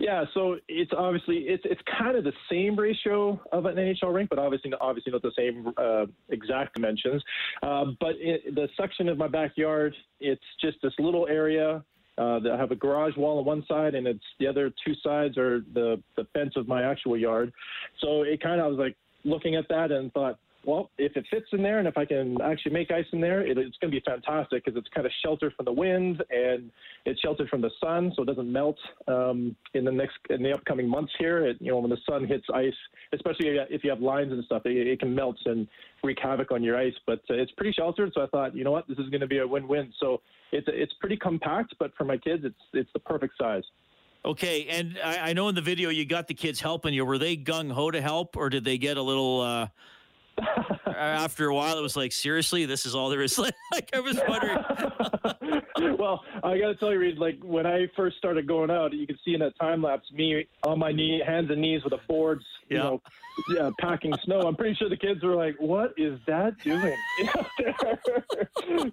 Yeah, 0.00 0.24
so 0.34 0.56
it's 0.68 0.92
obviously 0.96 1.38
it's 1.38 1.62
it's 1.66 1.80
kind 1.98 2.16
of 2.16 2.24
the 2.24 2.32
same 2.50 2.76
ratio 2.76 3.40
of 3.52 3.66
an 3.66 3.76
NHL 3.76 4.12
rink, 4.12 4.30
but 4.30 4.38
obviously 4.38 4.72
obviously 4.80 5.12
not 5.12 5.22
the 5.22 5.32
same 5.36 5.72
uh, 5.76 6.06
exact 6.28 6.74
dimensions. 6.74 7.22
Uh, 7.62 7.86
but 8.00 8.14
it, 8.18 8.54
the 8.54 8.68
section 8.76 9.08
of 9.08 9.18
my 9.18 9.28
backyard, 9.28 9.94
it's 10.20 10.42
just 10.60 10.78
this 10.82 10.92
little 10.98 11.26
area. 11.26 11.82
Uh, 12.18 12.40
I 12.52 12.56
have 12.56 12.72
a 12.72 12.76
garage 12.76 13.16
wall 13.16 13.38
on 13.38 13.44
one 13.44 13.64
side, 13.68 13.94
and 13.94 14.06
it's 14.06 14.24
the 14.40 14.46
other 14.46 14.70
two 14.84 14.94
sides 15.02 15.38
are 15.38 15.60
the 15.72 16.02
the 16.16 16.24
fence 16.34 16.54
of 16.56 16.68
my 16.68 16.82
actual 16.82 17.16
yard. 17.16 17.52
So 18.00 18.22
it 18.22 18.42
kind 18.42 18.60
of 18.60 18.66
I 18.66 18.68
was 18.68 18.78
like 18.78 18.96
looking 19.24 19.56
at 19.56 19.68
that 19.68 19.90
and 19.90 20.12
thought, 20.12 20.38
well, 20.64 20.90
if 20.98 21.16
it 21.16 21.24
fits 21.30 21.46
in 21.52 21.62
there 21.62 21.78
and 21.78 21.86
if 21.86 21.96
I 21.96 22.04
can 22.04 22.40
actually 22.42 22.72
make 22.72 22.90
ice 22.90 23.06
in 23.12 23.20
there, 23.20 23.40
it, 23.46 23.56
it's 23.56 23.76
going 23.78 23.92
to 23.92 24.00
be 24.00 24.02
fantastic 24.04 24.64
because 24.64 24.76
it's 24.76 24.88
kind 24.94 25.06
of 25.06 25.12
sheltered 25.22 25.54
from 25.54 25.64
the 25.64 25.72
wind 25.72 26.22
and 26.30 26.70
it's 27.06 27.20
sheltered 27.20 27.48
from 27.48 27.60
the 27.60 27.70
sun, 27.80 28.12
so 28.14 28.22
it 28.22 28.26
doesn't 28.26 28.52
melt 28.52 28.76
um, 29.06 29.54
in 29.74 29.84
the 29.84 29.92
next 29.92 30.18
in 30.30 30.42
the 30.42 30.52
upcoming 30.52 30.88
months 30.88 31.12
here. 31.18 31.46
It, 31.46 31.58
you 31.60 31.70
know, 31.70 31.78
when 31.78 31.90
the 31.90 31.98
sun 32.08 32.26
hits 32.26 32.44
ice, 32.52 32.74
especially 33.12 33.56
if 33.70 33.84
you 33.84 33.90
have 33.90 34.00
lines 34.00 34.32
and 34.32 34.44
stuff, 34.44 34.62
it, 34.66 34.76
it 34.76 35.00
can 35.00 35.14
melt 35.14 35.36
and 35.46 35.68
wreak 36.02 36.18
havoc 36.20 36.50
on 36.50 36.62
your 36.62 36.76
ice. 36.76 36.94
But 37.06 37.20
uh, 37.30 37.34
it's 37.34 37.52
pretty 37.52 37.72
sheltered, 37.72 38.12
so 38.14 38.22
I 38.22 38.26
thought, 38.26 38.54
you 38.54 38.64
know 38.64 38.72
what, 38.72 38.88
this 38.88 38.98
is 38.98 39.08
going 39.10 39.20
to 39.20 39.26
be 39.28 39.38
a 39.38 39.46
win-win. 39.46 39.92
So 40.00 40.20
it's 40.50 40.66
it's 40.70 40.92
pretty 41.00 41.16
compact, 41.16 41.76
but 41.78 41.92
for 41.96 42.04
my 42.04 42.18
kids, 42.18 42.44
it's 42.44 42.60
it's 42.74 42.90
the 42.92 43.00
perfect 43.00 43.34
size. 43.40 43.64
Okay, 44.24 44.66
and 44.66 44.98
I, 45.02 45.30
I 45.30 45.32
know 45.32 45.48
in 45.48 45.54
the 45.54 45.62
video 45.62 45.88
you 45.90 46.04
got 46.04 46.26
the 46.26 46.34
kids 46.34 46.60
helping 46.60 46.92
you. 46.92 47.04
Were 47.04 47.18
they 47.18 47.36
gung 47.36 47.70
ho 47.70 47.92
to 47.92 48.00
help, 48.00 48.36
or 48.36 48.50
did 48.50 48.64
they 48.64 48.76
get 48.76 48.96
a 48.96 49.02
little? 49.02 49.40
Uh 49.40 49.68
after 50.86 51.48
a 51.48 51.54
while, 51.54 51.78
it 51.78 51.82
was 51.82 51.96
like, 51.96 52.12
seriously, 52.12 52.66
this 52.66 52.86
is 52.86 52.94
all 52.94 53.08
there 53.08 53.22
is. 53.22 53.38
like, 53.72 53.90
I 53.92 54.00
was 54.00 54.20
wondering. 54.28 54.58
well, 55.98 56.24
I 56.42 56.58
got 56.58 56.68
to 56.68 56.76
tell 56.76 56.92
you, 56.92 56.98
Reed. 56.98 57.18
Like 57.18 57.38
when 57.42 57.66
I 57.66 57.86
first 57.96 58.16
started 58.18 58.46
going 58.46 58.70
out, 58.70 58.92
you 58.92 59.06
can 59.06 59.18
see 59.24 59.34
in 59.34 59.40
that 59.40 59.58
time 59.58 59.82
lapse 59.82 60.10
me 60.12 60.46
on 60.64 60.78
my 60.78 60.92
knee, 60.92 61.22
hands 61.24 61.50
and 61.50 61.60
knees 61.60 61.82
with 61.84 61.92
the 61.92 62.00
boards, 62.08 62.44
you 62.68 62.76
yeah. 62.76 62.82
know, 62.82 63.02
yeah, 63.54 63.70
packing 63.80 64.14
snow. 64.24 64.40
I'm 64.40 64.56
pretty 64.56 64.74
sure 64.74 64.88
the 64.88 64.96
kids 64.96 65.22
were 65.22 65.36
like, 65.36 65.56
"What 65.58 65.94
is 65.96 66.18
that 66.26 66.58
doing?" 66.58 66.96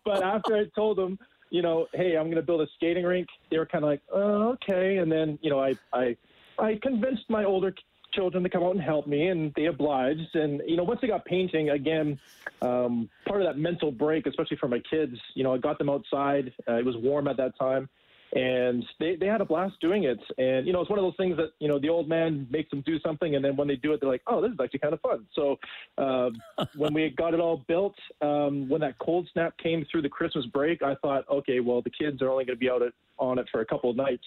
but 0.06 0.24
after 0.24 0.56
I 0.56 0.65
told 0.75 0.98
them, 0.98 1.18
you 1.50 1.62
know, 1.62 1.88
hey, 1.94 2.15
I'm 2.15 2.25
going 2.25 2.36
to 2.36 2.41
build 2.41 2.62
a 2.62 2.68
skating 2.75 3.06
rink, 3.06 3.27
they 3.50 3.57
were 3.57 3.65
kind 3.65 3.83
of 3.83 3.89
like, 3.89 4.01
"Oh, 4.12 4.50
okay." 4.53 4.98
And 4.98 5.12
then, 5.12 5.39
you 5.41 5.50
know, 5.50 5.59
I 5.59 5.75
I 5.94 6.15
I 6.59 6.80
convinced 6.81 7.24
my 7.30 7.44
older 7.44 7.74
children 8.15 8.44
to 8.44 8.50
come 8.50 8.63
out 8.63 8.71
and 8.71 8.81
help 8.81 9.07
me, 9.07 9.27
and 9.27 9.53
they 9.56 9.65
obliged. 9.65 10.35
And 10.35 10.62
you 10.65 10.77
know, 10.77 10.83
once 10.83 11.00
I 11.03 11.07
got 11.07 11.25
painting 11.25 11.69
again, 11.69 12.19
um, 12.62 13.09
part 13.27 13.41
of 13.41 13.47
that 13.47 13.57
mental 13.57 13.91
break, 13.91 14.25
especially 14.25 14.57
for 14.57 14.67
my 14.67 14.81
kids, 14.89 15.15
you 15.35 15.44
know, 15.44 15.53
I 15.53 15.57
got 15.57 15.77
them 15.77 15.89
outside. 15.89 16.53
Uh, 16.67 16.75
it 16.75 16.85
was 16.85 16.95
warm 16.97 17.27
at 17.27 17.38
that 17.38 17.57
time, 17.59 17.89
and 18.33 18.83
they 19.00 19.16
they 19.16 19.27
had 19.27 19.42
a 19.42 19.45
blast 19.45 19.75
doing 19.81 20.04
it. 20.04 20.19
And 20.38 20.68
you 20.68 20.74
know, 20.74 20.81
it's 20.81 20.89
one 20.89 21.00
of 21.00 21.06
those 21.06 21.16
things 21.18 21.38
that 21.38 21.51
you 21.60 21.68
know 21.68 21.80
the 21.80 21.89
old 21.89 22.07
man 22.07 22.48
makes 22.50 22.69
them 22.69 22.83
do 22.86 23.00
something, 23.00 23.36
and 23.36 23.44
then 23.44 23.56
when 23.56 23.68
they 23.68 23.75
do 23.75 23.94
it, 23.94 24.01
they're 24.01 24.10
like, 24.10 24.24
oh, 24.27 24.42
this 24.42 24.51
is 24.51 24.57
actually 24.62 24.79
kind 24.79 24.94
of 24.94 25.01
fun. 25.01 25.25
So 25.34 25.58
uh, 25.98 26.29
when 26.75 26.94
we 26.94 27.10
got 27.10 27.34
it 27.34 27.39
all 27.39 27.63
built, 27.67 27.96
um, 28.22 28.67
when 28.70 28.82
that 28.82 28.98
cold 29.00 29.27
snap 29.34 29.58
came 29.58 29.86
through 29.91 30.01
the 30.01 30.10
Christmas 30.10 30.46
break, 30.48 30.82
I 30.82 30.96
thought, 30.96 31.25
okay, 31.29 31.60
well, 31.60 31.82
the 31.82 31.91
kids 31.91 32.22
are 32.22 32.29
only 32.29 32.46
going 32.46 32.58
to 32.58 32.60
be 32.60 32.70
out 32.70 32.82
at, 32.82 32.94
on 33.17 33.39
it 33.39 33.48
for 33.51 33.62
a 33.62 33.65
couple 33.65 33.89
of 33.89 33.96
nights, 33.96 34.24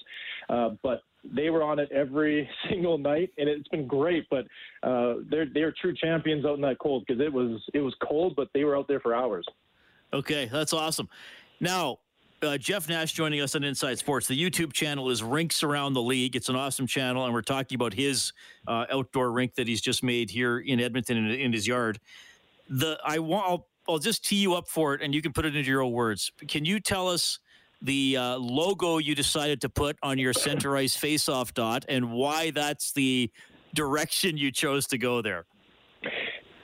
uh, 0.48 0.70
but 0.82 1.02
they 1.34 1.50
were 1.50 1.62
on 1.62 1.78
it 1.78 1.90
every 1.92 2.48
single 2.70 2.98
night, 2.98 3.30
and 3.38 3.48
it's 3.48 3.68
been 3.68 3.86
great. 3.86 4.26
But 4.30 4.46
uh, 4.82 5.16
they're 5.30 5.46
they're 5.52 5.74
true 5.80 5.94
champions 5.94 6.44
out 6.44 6.54
in 6.54 6.62
that 6.62 6.78
cold 6.78 7.04
because 7.06 7.20
it 7.20 7.32
was 7.32 7.60
it 7.74 7.80
was 7.80 7.94
cold, 8.06 8.34
but 8.36 8.48
they 8.54 8.64
were 8.64 8.76
out 8.76 8.88
there 8.88 9.00
for 9.00 9.14
hours. 9.14 9.46
Okay, 10.12 10.46
that's 10.46 10.72
awesome. 10.72 11.08
Now. 11.60 11.98
Uh, 12.40 12.56
Jeff 12.56 12.88
Nash 12.88 13.12
joining 13.12 13.40
us 13.40 13.54
on 13.56 13.64
Inside 13.64 13.98
Sports. 13.98 14.28
The 14.28 14.40
YouTube 14.40 14.72
channel 14.72 15.10
is 15.10 15.22
Rinks 15.22 15.62
Around 15.64 15.94
the 15.94 16.02
League. 16.02 16.36
It's 16.36 16.48
an 16.48 16.54
awesome 16.54 16.86
channel, 16.86 17.24
and 17.24 17.34
we're 17.34 17.42
talking 17.42 17.74
about 17.74 17.92
his 17.92 18.32
uh, 18.68 18.86
outdoor 18.92 19.32
rink 19.32 19.56
that 19.56 19.66
he's 19.66 19.80
just 19.80 20.04
made 20.04 20.30
here 20.30 20.58
in 20.58 20.78
Edmonton 20.78 21.16
in, 21.16 21.30
in 21.30 21.52
his 21.52 21.66
yard. 21.66 21.98
The 22.70 22.98
I 23.04 23.18
want 23.18 23.46
I'll, 23.48 23.66
I'll 23.88 23.98
just 23.98 24.24
tee 24.24 24.36
you 24.36 24.54
up 24.54 24.68
for 24.68 24.94
it, 24.94 25.02
and 25.02 25.12
you 25.12 25.20
can 25.20 25.32
put 25.32 25.46
it 25.46 25.56
into 25.56 25.68
your 25.68 25.82
own 25.82 25.92
words. 25.92 26.30
Can 26.46 26.64
you 26.64 26.78
tell 26.78 27.08
us 27.08 27.40
the 27.82 28.16
uh, 28.16 28.36
logo 28.36 28.98
you 28.98 29.14
decided 29.14 29.60
to 29.60 29.68
put 29.68 29.96
on 30.02 30.18
your 30.18 30.32
center 30.32 30.76
ice 30.76 30.96
faceoff 30.96 31.54
dot 31.54 31.84
and 31.88 32.12
why 32.12 32.50
that's 32.50 32.92
the 32.92 33.30
direction 33.74 34.36
you 34.36 34.50
chose 34.50 34.86
to 34.88 34.98
go 34.98 35.22
there. 35.22 35.44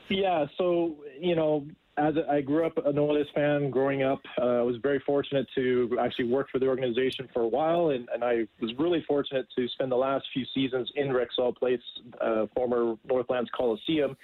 Yeah, 0.09 0.47
so 0.59 0.97
you 1.21 1.35
know, 1.35 1.67
as 1.97 2.15
I 2.29 2.41
grew 2.41 2.67
up 2.67 2.77
an 2.85 2.99
Oilers 2.99 3.29
fan 3.35 3.71
growing 3.71 4.03
up, 4.03 4.21
uh, 4.41 4.59
I 4.59 4.63
was 4.63 4.77
very 4.83 5.01
fortunate 5.01 5.47
to 5.55 5.97
actually 6.01 6.27
work 6.27 6.49
for 6.51 6.59
the 6.59 6.67
organization 6.67 7.29
for 7.33 7.43
a 7.43 7.49
while, 7.49 7.91
and, 7.91 8.09
and 8.13 8.25
I 8.25 8.47
was 8.61 8.73
really 8.79 9.05
fortunate 9.07 9.47
to 9.57 9.69
spend 9.69 9.93
the 9.93 9.97
last 9.97 10.25
few 10.33 10.45
seasons 10.55 10.91
in 10.97 11.09
Rexall 11.09 11.57
Place, 11.57 11.81
uh, 12.21 12.47
former 12.55 12.97
Northlands 13.09 13.51
Coliseum, 13.57 14.17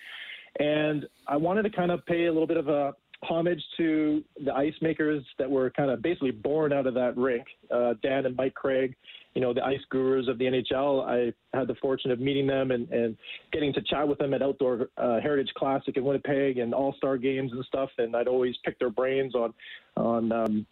and 0.59 1.07
I 1.29 1.37
wanted 1.37 1.62
to 1.62 1.71
kind 1.71 1.93
of 1.93 2.05
pay 2.07 2.27
a 2.27 2.33
little 2.33 2.49
bit 2.49 2.57
of 2.57 2.69
a 2.69 2.95
homage 3.23 3.62
to 3.77 4.25
the 4.45 4.55
ice 4.55 4.75
makers 4.81 5.25
that 5.39 5.50
were 5.50 5.71
kind 5.71 5.91
of 5.91 6.03
basically 6.03 6.31
born 6.31 6.73
out 6.73 6.87
of 6.87 6.95
that 6.95 7.17
rink, 7.17 7.45
uh, 7.71 7.95
Dan 8.03 8.27
and 8.27 8.37
Mike 8.37 8.55
Craig, 8.55 8.97
you 9.35 9.41
know, 9.41 9.53
the 9.53 9.65
ice 9.65 9.81
gurus 9.91 10.27
of 10.29 10.39
the 10.39 10.45
NHL. 10.45 11.05
I 11.05 11.33
had 11.57 11.69
the 11.69 11.75
fortune 11.77 12.11
of 12.11 12.19
meeting 12.19 12.47
them 12.47 12.71
and, 12.71 12.91
and 12.91 13.17
getting 13.53 13.73
to 13.75 13.83
chat 13.83 14.09
with 14.09 14.19
them 14.19 14.35
at 14.35 14.43
Outdoor 14.43 14.89
uh, 14.97 15.21
Heritage 15.21 15.53
Classic 15.55 15.97
in 15.97 16.05
Winnipeg 16.05 16.59
and 16.59 16.75
All 16.75 16.95
Star 16.95 17.17
games 17.17 17.53
and 17.53 17.65
stuff. 17.67 17.91
And 17.99 18.17
I'd 18.17 18.29
always 18.29 18.57
pick 18.65 18.79
their 18.79 18.91
brains 18.91 19.35
on 19.35 19.55
on 19.97 20.33
um, 20.33 20.67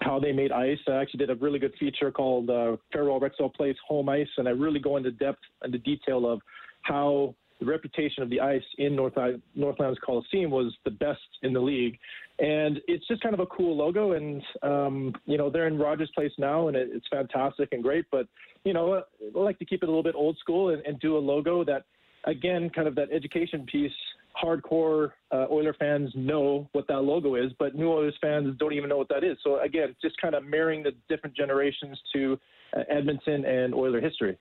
how 0.00 0.18
they 0.18 0.32
made 0.32 0.52
ice. 0.52 0.78
I 0.86 0.92
actually 0.92 1.18
did 1.18 1.30
a 1.30 1.34
really 1.34 1.58
good 1.58 1.74
feature 1.78 2.10
called 2.10 2.48
uh, 2.48 2.76
Farewell 2.92 3.20
Rexall 3.20 3.52
Place 3.52 3.76
Home 3.88 4.08
Ice, 4.08 4.28
and 4.36 4.48
I 4.48 4.52
really 4.52 4.80
go 4.80 4.96
into 4.96 5.10
depth 5.10 5.40
and 5.62 5.74
the 5.74 5.78
detail 5.78 6.30
of 6.30 6.40
how 6.82 7.34
the 7.60 7.66
reputation 7.66 8.22
of 8.22 8.30
the 8.30 8.40
ice 8.40 8.62
in 8.78 8.94
North 8.94 9.14
Northlands 9.54 9.98
Coliseum 10.04 10.50
was 10.50 10.76
the 10.84 10.90
best 10.90 11.20
in 11.42 11.52
the 11.52 11.60
league, 11.60 11.98
and 12.38 12.80
it's 12.86 13.06
just 13.08 13.22
kind 13.22 13.34
of 13.34 13.40
a 13.40 13.46
cool 13.46 13.76
logo. 13.76 14.12
And 14.12 14.42
um, 14.62 15.14
you 15.26 15.38
know 15.38 15.50
they're 15.50 15.66
in 15.66 15.78
Rogers 15.78 16.10
Place 16.14 16.32
now, 16.38 16.68
and 16.68 16.76
it, 16.76 16.88
it's 16.92 17.06
fantastic 17.10 17.70
and 17.72 17.82
great. 17.82 18.06
But 18.10 18.26
you 18.64 18.72
know 18.72 18.94
I 18.94 19.02
like 19.38 19.58
to 19.58 19.64
keep 19.64 19.82
it 19.82 19.86
a 19.86 19.90
little 19.90 20.02
bit 20.02 20.14
old 20.14 20.38
school 20.38 20.70
and, 20.70 20.84
and 20.86 21.00
do 21.00 21.16
a 21.16 21.18
logo 21.18 21.64
that, 21.64 21.84
again, 22.24 22.70
kind 22.70 22.86
of 22.86 22.94
that 22.96 23.10
education 23.12 23.66
piece. 23.70 23.92
Hardcore 24.40 25.10
uh, 25.32 25.46
Oiler 25.50 25.74
fans 25.74 26.12
know 26.14 26.68
what 26.70 26.86
that 26.86 27.00
logo 27.00 27.34
is, 27.34 27.50
but 27.58 27.74
new 27.74 27.90
Oilers 27.90 28.14
fans 28.20 28.56
don't 28.60 28.72
even 28.72 28.88
know 28.88 28.96
what 28.96 29.08
that 29.08 29.24
is. 29.24 29.36
So 29.42 29.60
again, 29.60 29.96
just 30.00 30.20
kind 30.20 30.36
of 30.36 30.44
marrying 30.44 30.84
the 30.84 30.92
different 31.08 31.34
generations 31.34 31.98
to 32.12 32.38
uh, 32.76 32.82
Edmonton 32.88 33.44
and 33.44 33.74
Oiler 33.74 34.00
history. 34.00 34.38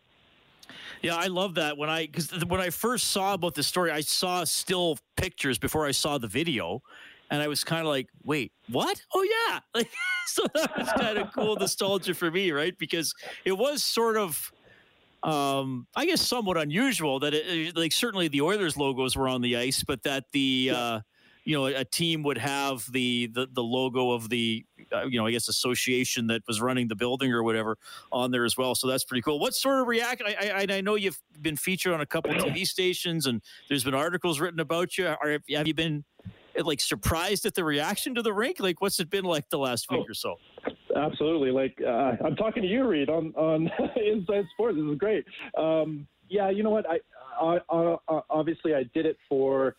Yeah, 1.02 1.16
I 1.16 1.28
love 1.28 1.56
that. 1.56 1.78
When 1.78 1.90
I 1.90 2.06
because 2.06 2.46
when 2.46 2.60
I 2.60 2.70
first 2.70 3.12
saw 3.12 3.34
about 3.34 3.56
the 3.56 3.64
story, 3.64 3.92
I 3.92 4.02
saw 4.02 4.44
still 4.44 4.98
pictures 5.16 5.58
before 5.58 5.86
I 5.86 5.92
saw 5.92 6.18
the 6.18 6.28
video, 6.28 6.82
and 7.30 7.42
I 7.42 7.48
was 7.48 7.64
kind 7.64 7.82
of 7.82 7.88
like, 7.88 8.08
"Wait, 8.24 8.52
what? 8.70 9.02
Oh 9.14 9.24
yeah!" 9.24 9.60
Like, 9.76 9.90
so 10.28 10.44
that 10.54 10.78
was 10.78 10.92
kind 10.94 11.18
of 11.18 11.32
cool 11.34 11.56
nostalgia 11.56 12.14
for 12.14 12.30
me, 12.32 12.52
right? 12.52 12.78
Because 12.78 13.14
it 13.46 13.54
was 13.54 13.84
sort 13.84 14.18
of, 14.18 14.52
um, 15.24 15.88
I 15.96 16.06
guess, 16.06 16.22
somewhat 16.22 16.58
unusual 16.58 17.20
that 17.20 17.34
it, 17.34 17.76
like 17.78 17.92
certainly 17.92 18.28
the 18.28 18.42
Oilers 18.42 18.76
logos 18.78 19.16
were 19.16 19.28
on 19.28 19.42
the 19.42 19.56
ice, 19.58 19.84
but 19.84 20.04
that 20.04 20.26
the 20.32 20.72
uh, 20.74 21.00
you 21.46 21.56
know 21.56 21.66
a 21.68 21.86
team 21.86 22.24
would 22.24 22.38
have 22.38 22.92
the 22.92 23.28
the, 23.28 23.48
the 23.52 23.64
logo 23.64 24.12
of 24.12 24.30
the 24.30 24.66
you 25.10 25.20
know 25.20 25.26
I 25.26 25.32
guess 25.32 25.48
association 25.48 26.28
that 26.28 26.44
was 26.48 26.62
running 26.62 26.88
the 26.88 26.96
building 26.96 27.32
or 27.32 27.44
whatever 27.44 27.78
on 28.12 28.32
there 28.32 28.46
as 28.46 28.58
well. 28.58 28.76
So 28.76 28.88
that's 28.88 29.04
pretty 29.04 29.22
cool. 29.22 29.40
What 29.40 29.54
sort 29.54 29.82
of 29.82 29.88
reaction? 29.88 30.28
I, 30.28 30.66
I, 30.70 30.78
I 30.78 30.82
know 30.82 30.96
you've 30.96 31.22
been 31.42 31.56
featured 31.56 31.94
on 31.94 32.02
a 32.02 32.06
couple 32.06 32.34
TV 32.34 32.66
stations 32.66 33.26
and 33.26 33.42
there's 33.70 33.84
been 33.84 33.96
articles 33.96 34.40
written 34.40 34.60
about 34.60 34.98
you. 34.98 35.08
Are, 35.08 35.40
have 35.50 35.68
you 35.68 35.74
been 35.74 36.04
like 36.64 36.80
surprised 36.80 37.46
at 37.46 37.54
the 37.54 37.64
reaction 37.64 38.16
to 38.16 38.22
the 38.22 38.34
rink? 38.34 38.60
Like 38.60 38.82
what's 38.82 39.00
it 39.00 39.10
been 39.10 39.26
like 39.26 39.50
the 39.50 39.60
last 39.60 39.90
week 39.92 40.02
oh, 40.04 40.12
or 40.12 40.14
so? 40.14 40.36
Absolutely. 40.96 41.52
Like 41.52 41.78
uh, 41.86 42.14
I'm 42.26 42.36
talking 42.36 42.64
to 42.64 42.70
you, 42.70 42.86
Reed, 42.88 43.10
on 43.10 43.34
on 43.36 43.70
Inside 43.96 44.46
Sports. 44.54 44.78
This 44.78 44.92
is 44.92 44.98
great. 44.98 45.26
Um, 45.58 46.08
yeah, 46.30 46.50
you 46.50 46.64
know 46.64 46.70
what? 46.70 46.86
I, 46.90 47.00
I, 47.42 47.60
I 47.70 48.22
obviously 48.30 48.74
I 48.74 48.84
did 48.94 49.06
it 49.06 49.18
for 49.30 49.76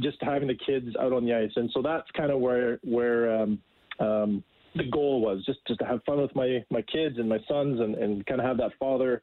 just 0.00 0.18
having 0.20 0.48
the 0.48 0.58
kids 0.66 0.88
out 1.00 1.12
on 1.12 1.24
the 1.24 1.34
ice, 1.34 1.52
and 1.56 1.70
so 1.72 1.82
that's 1.82 2.10
kind 2.16 2.30
of 2.30 2.40
where 2.40 2.78
where 2.82 3.42
um, 3.42 3.58
um, 4.00 4.42
the 4.74 4.84
goal 4.90 5.20
was 5.20 5.44
just 5.44 5.58
just 5.66 5.80
to 5.80 5.86
have 5.86 6.02
fun 6.04 6.20
with 6.20 6.34
my 6.34 6.64
my 6.70 6.82
kids 6.82 7.18
and 7.18 7.28
my 7.28 7.38
sons, 7.48 7.80
and 7.80 7.94
and 7.94 8.24
kind 8.26 8.40
of 8.40 8.46
have 8.46 8.58
that 8.58 8.72
father. 8.78 9.22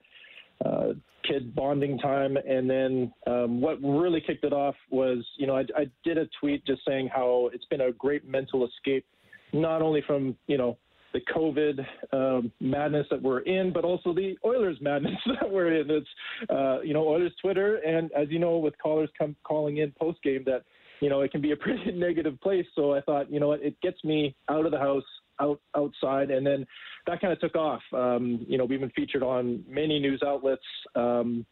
Uh, 0.63 0.93
kid 1.27 1.55
bonding 1.55 1.97
time. 1.99 2.37
And 2.37 2.69
then 2.69 3.13
um, 3.27 3.61
what 3.61 3.81
really 3.81 4.21
kicked 4.21 4.43
it 4.43 4.53
off 4.53 4.75
was, 4.91 5.25
you 5.37 5.47
know, 5.47 5.55
I, 5.55 5.61
I, 5.75 5.85
did 6.03 6.17
a 6.17 6.27
tweet 6.39 6.65
just 6.65 6.81
saying 6.85 7.09
how 7.13 7.49
it's 7.53 7.65
been 7.65 7.81
a 7.81 7.91
great 7.93 8.27
mental 8.27 8.67
escape, 8.67 9.05
not 9.53 9.81
only 9.81 10.03
from, 10.05 10.35
you 10.47 10.57
know, 10.57 10.77
the 11.13 11.21
COVID 11.33 11.85
um, 12.11 12.51
madness 12.59 13.05
that 13.11 13.21
we're 13.21 13.41
in, 13.41 13.71
but 13.71 13.85
also 13.85 14.13
the 14.13 14.35
Oilers 14.43 14.77
madness 14.81 15.17
that 15.39 15.49
we're 15.49 15.79
in. 15.79 15.89
It's 15.89 16.07
uh, 16.49 16.81
you 16.81 16.93
know 16.93 17.07
Oilers 17.07 17.33
Twitter, 17.39 17.77
and 17.77 18.11
as 18.13 18.27
you 18.29 18.39
know, 18.39 18.57
with 18.57 18.73
callers 18.81 19.09
come 19.17 19.35
calling 19.43 19.77
in 19.77 19.91
post 19.91 20.21
game, 20.23 20.43
that 20.47 20.63
you 21.01 21.09
know 21.09 21.21
it 21.21 21.31
can 21.31 21.41
be 21.41 21.51
a 21.51 21.55
pretty 21.57 21.91
negative 21.91 22.39
place. 22.41 22.65
So 22.75 22.93
I 22.93 23.01
thought, 23.01 23.31
you 23.31 23.39
know 23.39 23.47
what, 23.50 23.63
it 23.63 23.79
gets 23.81 24.03
me 24.03 24.35
out 24.50 24.65
of 24.65 24.71
the 24.71 24.79
house, 24.79 25.03
out 25.39 25.59
outside, 25.75 26.31
and 26.31 26.45
then 26.45 26.65
that 27.07 27.21
kind 27.21 27.33
of 27.33 27.39
took 27.39 27.55
off. 27.55 27.81
Um, 27.93 28.45
you 28.47 28.57
know, 28.57 28.65
we've 28.65 28.79
been 28.79 28.91
featured 28.91 29.23
on 29.23 29.63
many 29.67 30.00
news 30.00 30.21
outlets. 30.25 30.63
Um, 30.95 31.45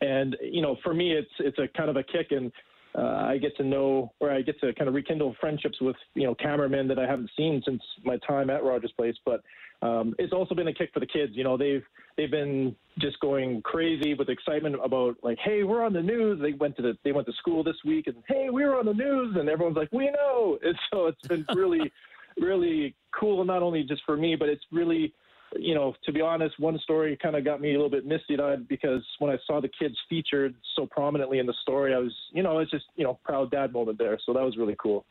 and 0.00 0.36
you 0.40 0.62
know, 0.62 0.76
for 0.82 0.94
me, 0.94 1.12
it's 1.12 1.30
it's 1.38 1.58
a 1.58 1.68
kind 1.76 1.90
of 1.90 1.96
a 1.96 2.02
kick, 2.02 2.28
and 2.30 2.52
uh, 2.98 3.26
I 3.28 3.38
get 3.38 3.56
to 3.58 3.64
know 3.64 4.12
or 4.18 4.30
I 4.30 4.42
get 4.42 4.60
to 4.60 4.74
kind 4.74 4.88
of 4.88 4.94
rekindle 4.94 5.36
friendships 5.40 5.80
with 5.80 5.96
you 6.14 6.24
know 6.24 6.34
cameramen 6.34 6.88
that 6.88 6.98
I 6.98 7.06
haven't 7.06 7.30
seen 7.36 7.62
since 7.64 7.80
my 8.04 8.16
time 8.26 8.50
at 8.50 8.64
Rogers 8.64 8.92
Place. 8.96 9.14
But 9.24 9.42
um, 9.82 10.14
it's 10.18 10.32
also 10.32 10.54
been 10.54 10.68
a 10.68 10.74
kick 10.74 10.90
for 10.92 11.00
the 11.00 11.06
kids. 11.06 11.32
You 11.34 11.44
know, 11.44 11.56
they've 11.56 11.84
they've 12.16 12.30
been 12.30 12.74
just 12.98 13.20
going 13.20 13.62
crazy 13.62 14.14
with 14.14 14.28
excitement 14.28 14.76
about 14.82 15.16
like, 15.22 15.38
hey, 15.44 15.62
we're 15.62 15.84
on 15.84 15.92
the 15.92 16.02
news. 16.02 16.40
They 16.40 16.52
went 16.52 16.76
to 16.76 16.82
the 16.82 16.98
they 17.04 17.12
went 17.12 17.26
to 17.28 17.32
school 17.34 17.62
this 17.62 17.76
week, 17.84 18.08
and 18.08 18.16
hey, 18.26 18.50
we 18.50 18.64
were 18.64 18.76
on 18.76 18.86
the 18.86 18.94
news, 18.94 19.36
and 19.38 19.48
everyone's 19.48 19.76
like, 19.76 19.92
we 19.92 20.10
know. 20.10 20.58
And 20.68 20.76
so 20.90 21.06
it's 21.06 21.26
been 21.26 21.46
really, 21.54 21.92
really 22.40 22.94
cool. 23.18 23.44
Not 23.44 23.62
only 23.62 23.84
just 23.84 24.02
for 24.04 24.16
me, 24.16 24.34
but 24.34 24.48
it's 24.48 24.64
really 24.72 25.14
you 25.56 25.74
know, 25.74 25.94
to 26.04 26.12
be 26.12 26.20
honest, 26.20 26.58
one 26.58 26.78
story 26.80 27.16
kind 27.20 27.36
of 27.36 27.44
got 27.44 27.60
me 27.60 27.70
a 27.70 27.72
little 27.72 27.90
bit 27.90 28.06
misty 28.06 28.38
eyed 28.38 28.68
because 28.68 29.02
when 29.18 29.30
I 29.30 29.38
saw 29.46 29.60
the 29.60 29.68
kids 29.68 29.96
featured 30.08 30.54
so 30.76 30.86
prominently 30.86 31.38
in 31.38 31.46
the 31.46 31.54
story, 31.62 31.94
I 31.94 31.98
was, 31.98 32.14
you 32.32 32.42
know, 32.42 32.58
it's 32.58 32.70
just, 32.70 32.86
you 32.96 33.04
know, 33.04 33.18
proud 33.24 33.50
dad 33.50 33.72
moment 33.72 33.98
there. 33.98 34.18
So 34.24 34.32
that 34.32 34.42
was 34.42 34.56
really 34.56 34.76
cool. 34.80 35.04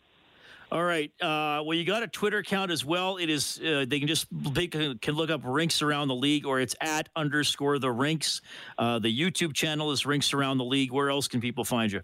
All 0.70 0.84
right. 0.84 1.10
Uh, 1.22 1.64
well, 1.64 1.74
you 1.74 1.86
got 1.86 2.04
a 2.04 2.08
Twitter 2.08 2.40
account 2.40 2.72
as 2.72 2.84
well. 2.84 3.16
It 3.18 3.30
is 3.30 3.58
uh, 3.60 3.86
they 3.88 4.00
can 4.00 4.08
just 4.08 4.28
they 4.32 4.68
can, 4.68 4.98
can, 4.98 5.14
look 5.14 5.30
up 5.30 5.42
rinks 5.46 5.82
around 5.82 6.10
the 6.10 6.16
league, 6.16 6.46
or 6.46 6.60
it's 6.60 6.76
at 6.82 7.08
underscore 7.16 7.80
the 7.80 7.90
rinks. 7.90 8.42
Uh, 8.78 9.00
the 9.00 9.08
YouTube 9.08 9.54
channel 9.54 9.94
is 9.94 10.06
rinks 10.06 10.34
around 10.34 10.58
the 10.58 10.66
league. 10.66 10.92
Where 10.92 11.10
else 11.10 11.30
can 11.30 11.40
people 11.40 11.64
find 11.64 11.90
you? 11.90 12.02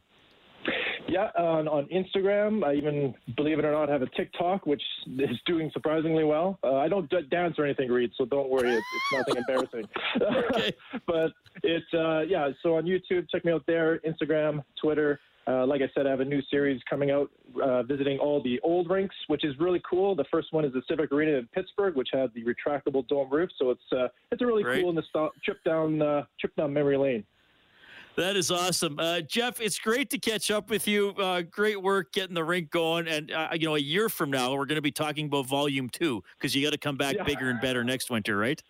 Yeah, 1.08 1.30
on, 1.38 1.68
on 1.68 1.88
Instagram, 1.88 2.64
I 2.64 2.74
even, 2.74 3.14
believe 3.36 3.60
it 3.60 3.66
or 3.66 3.72
not, 3.72 3.90
have 3.90 4.02
a 4.02 4.10
TikTok, 4.10 4.66
which 4.66 4.82
is 5.20 5.40
doing 5.46 5.70
surprisingly 5.74 6.24
well. 6.24 6.58
Uh, 6.64 6.78
I 6.78 6.88
don't 6.88 7.10
d- 7.10 7.28
dance 7.30 7.56
or 7.60 7.66
anything, 7.66 7.90
Reed, 7.92 8.12
so 8.18 8.26
don't 8.26 8.50
worry. 8.50 8.72
It's, 8.74 8.86
it's 8.96 9.28
nothing 9.28 9.38
embarrassing. 9.38 10.74
but 11.06 11.32
it's, 11.62 11.94
uh, 11.94 12.22
yeah, 12.22 12.50
so 12.62 12.78
on 12.78 12.86
YouTube, 12.86 13.30
check 13.30 13.46
me 13.46 13.52
out 13.52 13.64
there, 13.68 14.00
Instagram, 14.00 14.64
Twitter. 14.82 15.20
Uh, 15.46 15.66
like 15.66 15.82
I 15.82 15.90
said, 15.94 16.08
I 16.08 16.10
have 16.10 16.22
a 16.22 16.26
new 16.26 16.42
series 16.50 16.82
coming 16.90 17.12
out 17.12 17.30
uh, 17.62 17.84
visiting 17.84 18.18
all 18.18 18.42
the 18.42 18.60
old 18.62 18.90
rinks, 18.90 19.16
which 19.28 19.44
is 19.44 19.54
really 19.60 19.82
cool. 19.88 20.16
The 20.16 20.24
first 20.32 20.54
one 20.54 20.64
is 20.64 20.72
the 20.72 20.82
Civic 20.88 21.12
Arena 21.12 21.38
in 21.38 21.48
Pittsburgh, 21.48 21.96
which 21.96 22.10
had 22.14 22.32
the 22.34 22.46
retractable 22.46 23.06
dome 23.10 23.30
roof. 23.30 23.50
So 23.60 23.72
it's 23.72 23.82
uh, 23.92 24.08
it's 24.32 24.42
a 24.42 24.46
really 24.46 24.64
Great. 24.64 24.82
cool 24.82 24.94
nostal- 24.94 25.32
trip 25.44 25.62
down 25.66 26.02
uh, 26.02 26.24
trip 26.40 26.56
down 26.56 26.72
memory 26.72 26.98
lane. 26.98 27.26
That 28.16 28.36
is 28.36 28.52
awesome, 28.52 29.00
uh, 29.00 29.22
Jeff. 29.22 29.60
It's 29.60 29.80
great 29.80 30.12
to 30.12 30.20
catch 30.20 30.52
up 30.52 30.70
with 30.70 30.88
you. 30.88 31.10
Uh, 31.18 31.42
great 31.42 31.82
work 31.82 32.12
getting 32.14 32.36
the 32.36 32.44
rink 32.44 32.70
going, 32.70 33.08
and 33.08 33.32
uh, 33.32 33.50
you 33.54 33.68
know, 33.68 33.76
a 33.76 33.80
year 33.80 34.08
from 34.08 34.30
now, 34.30 34.54
we're 34.54 34.66
going 34.66 34.76
to 34.76 34.84
be 34.84 34.92
talking 34.92 35.26
about 35.26 35.48
Volume 35.48 35.90
Two 35.90 36.24
because 36.38 36.54
you 36.54 36.64
got 36.64 36.74
to 36.74 36.78
come 36.78 36.96
back 36.96 37.16
yeah. 37.16 37.24
bigger 37.24 37.50
and 37.50 37.60
better 37.60 37.84
next 37.84 38.12
winter, 38.12 38.38
right? 38.38 38.62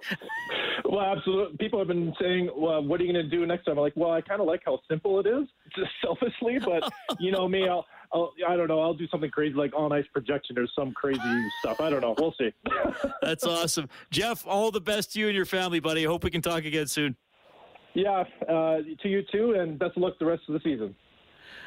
well, 0.85 1.01
absolutely. 1.01 1.57
People 1.57 1.79
have 1.79 1.89
been 1.89 2.13
saying, 2.21 2.51
"Well, 2.55 2.83
what 2.85 3.01
are 3.01 3.03
you 3.03 3.11
going 3.11 3.29
to 3.29 3.29
do 3.29 3.45
next 3.45 3.65
time?" 3.65 3.77
I'm 3.77 3.83
like, 3.83 3.93
"Well, 3.97 4.11
I 4.11 4.21
kind 4.21 4.39
of 4.39 4.47
like 4.47 4.61
how 4.65 4.79
simple 4.89 5.19
it 5.19 5.27
is, 5.27 5.45
just 5.75 5.91
selfishly, 6.01 6.59
but 6.63 6.89
you 7.19 7.31
know 7.31 7.47
me, 7.47 7.67
I'll." 7.67 7.85
I'll, 8.15 8.31
I 8.47 8.55
don't 8.55 8.67
know. 8.67 8.79
I'll 8.79 8.93
do 8.93 9.07
something 9.07 9.31
crazy 9.31 9.55
like 9.55 9.73
on 9.75 9.91
ice 9.91 10.05
projection 10.13 10.59
or 10.59 10.67
some 10.75 10.91
crazy 10.91 11.19
stuff. 11.61 11.81
I 11.81 11.89
don't 11.89 12.01
know. 12.01 12.13
We'll 12.15 12.35
see. 12.39 12.53
That's 13.23 13.43
awesome, 13.43 13.89
Jeff. 14.11 14.45
All 14.45 14.69
the 14.69 14.79
best 14.79 15.13
to 15.13 15.19
you 15.19 15.29
and 15.29 15.35
your 15.35 15.47
family, 15.47 15.79
buddy. 15.79 16.03
Hope 16.03 16.23
we 16.23 16.29
can 16.29 16.43
talk 16.43 16.63
again 16.63 16.85
soon. 16.85 17.15
Yeah, 17.93 18.23
uh, 18.49 18.77
to 19.01 19.09
you 19.09 19.21
too, 19.31 19.53
and 19.53 19.77
best 19.77 19.97
of 19.97 20.03
luck 20.03 20.13
the 20.19 20.25
rest 20.25 20.43
of 20.47 20.53
the 20.53 20.59
season. 20.63 20.95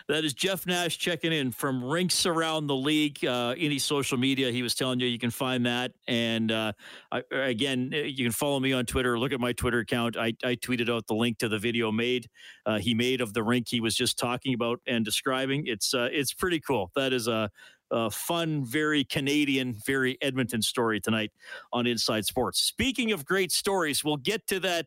That 0.09 0.25
is 0.25 0.35
Jeff 0.35 0.67
Nash 0.67 0.99
checking 0.99 1.33
in 1.33 1.51
from 1.51 1.83
rinks 1.83 2.27
around 2.27 2.69
the 2.69 2.77
league. 2.77 3.25
Uh, 3.25 3.55
any 3.59 3.81
social 3.81 4.17
media, 4.17 4.53
he 4.53 4.63
was 4.63 4.75
telling 4.77 5.01
you 5.01 5.09
you 5.09 5.19
can 5.19 5.33
find 5.33 5.67
that. 5.67 5.93
And 6.07 6.53
uh, 6.53 6.73
I, 7.11 7.25
again, 7.33 7.91
you 7.93 8.25
can 8.25 8.31
follow 8.31 8.61
me 8.61 8.73
on 8.73 8.87
Twitter. 8.87 9.19
Look 9.19 9.33
at 9.33 9.41
my 9.41 9.53
Twitter 9.53 9.81
account. 9.81 10.17
I, 10.17 10.29
I 10.45 10.55
tweeted 10.55 10.89
out 10.89 11.09
the 11.09 11.15
link 11.15 11.39
to 11.39 11.49
the 11.49 11.59
video 11.59 11.91
made 11.91 12.29
uh, 12.67 12.79
he 12.79 12.95
made 12.95 13.21
of 13.21 13.33
the 13.33 13.43
rink 13.43 13.67
he 13.69 13.81
was 13.81 13.97
just 13.97 14.17
talking 14.17 14.55
about 14.55 14.81
and 14.87 15.05
describing. 15.05 15.67
It's 15.67 15.93
uh, 15.93 16.09
it's 16.13 16.33
pretty 16.33 16.61
cool. 16.61 16.93
That 16.95 17.13
is 17.13 17.27
a, 17.27 17.51
a 17.91 18.09
fun, 18.09 18.65
very 18.65 19.03
Canadian, 19.03 19.75
very 19.85 20.19
Edmonton 20.23 20.63
story 20.63 21.01
tonight 21.01 21.33
on 21.73 21.87
Inside 21.87 22.27
Sports. 22.27 22.61
Speaking 22.61 23.11
of 23.11 23.25
great 23.25 23.51
stories, 23.51 24.05
we'll 24.05 24.19
get 24.19 24.47
to 24.49 24.61
that. 24.61 24.87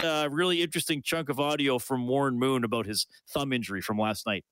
A 0.00 0.28
really 0.30 0.62
interesting 0.62 1.02
chunk 1.02 1.28
of 1.28 1.40
audio 1.40 1.78
from 1.80 2.06
Warren 2.06 2.38
Moon 2.38 2.62
about 2.62 2.86
his 2.86 3.08
thumb 3.28 3.52
injury 3.52 3.80
from 3.80 3.98
last 3.98 4.26
night. 4.26 4.44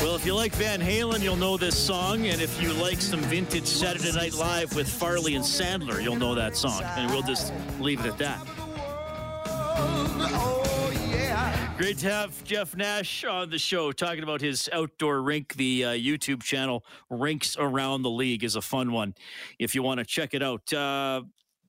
Well, 0.00 0.14
if 0.14 0.24
you 0.24 0.34
like 0.36 0.54
Van 0.54 0.80
Halen, 0.80 1.22
you'll 1.22 1.34
know 1.34 1.56
this 1.56 1.76
song. 1.76 2.28
And 2.28 2.40
if 2.40 2.62
you 2.62 2.72
like 2.74 3.00
some 3.00 3.20
vintage 3.22 3.66
Saturday 3.66 4.12
Night 4.12 4.34
Live 4.34 4.76
with 4.76 4.88
Farley 4.88 5.34
and 5.34 5.44
Sandler, 5.44 6.00
you'll 6.00 6.14
know 6.14 6.36
that 6.36 6.56
song. 6.56 6.84
And 6.84 7.10
we'll 7.10 7.22
just 7.22 7.52
leave 7.80 7.98
it 7.98 8.06
at 8.06 8.18
that. 8.18 8.65
Great 11.76 11.98
to 11.98 12.10
have 12.10 12.42
Jeff 12.42 12.74
Nash 12.74 13.22
on 13.24 13.50
the 13.50 13.58
show 13.58 13.92
talking 13.92 14.22
about 14.22 14.40
his 14.40 14.68
outdoor 14.72 15.20
rink. 15.20 15.54
The 15.56 15.84
uh, 15.84 15.88
YouTube 15.90 16.42
channel 16.42 16.84
Rinks 17.10 17.54
Around 17.58 18.00
the 18.00 18.10
League 18.10 18.42
is 18.44 18.56
a 18.56 18.62
fun 18.62 18.92
one 18.92 19.14
if 19.58 19.74
you 19.74 19.82
want 19.82 19.98
to 19.98 20.06
check 20.06 20.32
it 20.32 20.42
out. 20.42 20.72
Uh, 20.72 21.22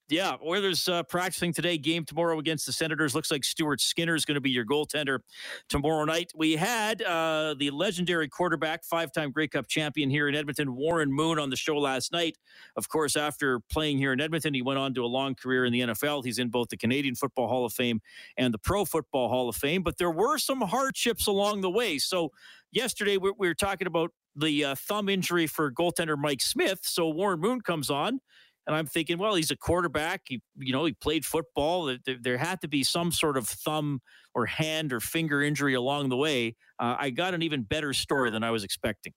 yeah, 0.09 0.35
Oilers 0.45 0.87
uh, 0.87 1.03
practicing 1.03 1.51
today. 1.51 1.77
Game 1.77 2.05
tomorrow 2.05 2.39
against 2.39 2.65
the 2.65 2.71
Senators. 2.71 3.13
Looks 3.13 3.29
like 3.29 3.43
Stuart 3.43 3.81
Skinner 3.81 4.15
is 4.15 4.23
going 4.23 4.35
to 4.35 4.41
be 4.41 4.49
your 4.49 4.65
goaltender 4.65 5.19
tomorrow 5.67 6.05
night. 6.05 6.31
We 6.35 6.55
had 6.55 7.01
uh, 7.01 7.55
the 7.59 7.71
legendary 7.71 8.29
quarterback, 8.29 8.85
five-time 8.85 9.31
Grey 9.31 9.49
Cup 9.49 9.67
champion 9.67 10.09
here 10.09 10.29
in 10.29 10.35
Edmonton, 10.35 10.75
Warren 10.75 11.11
Moon, 11.11 11.39
on 11.39 11.49
the 11.49 11.57
show 11.57 11.77
last 11.77 12.13
night. 12.13 12.37
Of 12.77 12.87
course, 12.87 13.17
after 13.17 13.59
playing 13.69 13.97
here 13.97 14.13
in 14.13 14.21
Edmonton, 14.21 14.53
he 14.53 14.61
went 14.61 14.79
on 14.79 14.93
to 14.93 15.03
a 15.03 15.07
long 15.07 15.35
career 15.35 15.65
in 15.65 15.73
the 15.73 15.81
NFL. 15.81 16.23
He's 16.23 16.39
in 16.39 16.49
both 16.49 16.69
the 16.69 16.77
Canadian 16.77 17.15
Football 17.15 17.49
Hall 17.49 17.65
of 17.65 17.73
Fame 17.73 17.99
and 18.37 18.53
the 18.53 18.59
Pro 18.59 18.85
Football 18.85 19.27
Hall 19.27 19.49
of 19.49 19.57
Fame. 19.57 19.83
But 19.83 19.97
there 19.97 20.11
were 20.11 20.37
some 20.37 20.61
hardships 20.61 21.27
along 21.27 21.61
the 21.61 21.69
way. 21.69 21.97
So 21.97 22.31
yesterday 22.71 23.17
we, 23.17 23.33
we 23.37 23.47
were 23.47 23.55
talking 23.55 23.87
about 23.87 24.11
the 24.37 24.63
uh, 24.63 24.75
thumb 24.75 25.09
injury 25.09 25.47
for 25.47 25.71
goaltender 25.71 26.17
Mike 26.17 26.41
Smith. 26.41 26.81
So 26.83 27.09
Warren 27.09 27.39
Moon 27.39 27.59
comes 27.59 27.89
on 27.89 28.21
and 28.67 28.75
I'm 28.75 28.85
thinking, 28.85 29.17
well, 29.17 29.35
he's 29.35 29.49
a 29.49 29.55
quarterback. 29.55 30.23
He, 30.25 30.41
you 30.57 30.73
know, 30.73 30.85
he 30.85 30.93
played 30.93 31.25
football. 31.25 31.85
There, 31.85 32.17
there 32.21 32.37
had 32.37 32.61
to 32.61 32.67
be 32.67 32.83
some 32.83 33.11
sort 33.11 33.37
of 33.37 33.47
thumb 33.47 34.01
or 34.35 34.45
hand 34.45 34.91
or 34.91 34.99
finger 34.99 35.41
injury 35.41 35.73
along 35.73 36.09
the 36.09 36.17
way. 36.17 36.55
Uh, 36.77 36.95
I 36.99 37.09
got 37.09 37.33
an 37.33 37.41
even 37.41 37.63
better 37.63 37.93
story 37.93 38.29
than 38.29 38.43
I 38.43 38.51
was 38.51 38.65
expecting. 38.65 39.13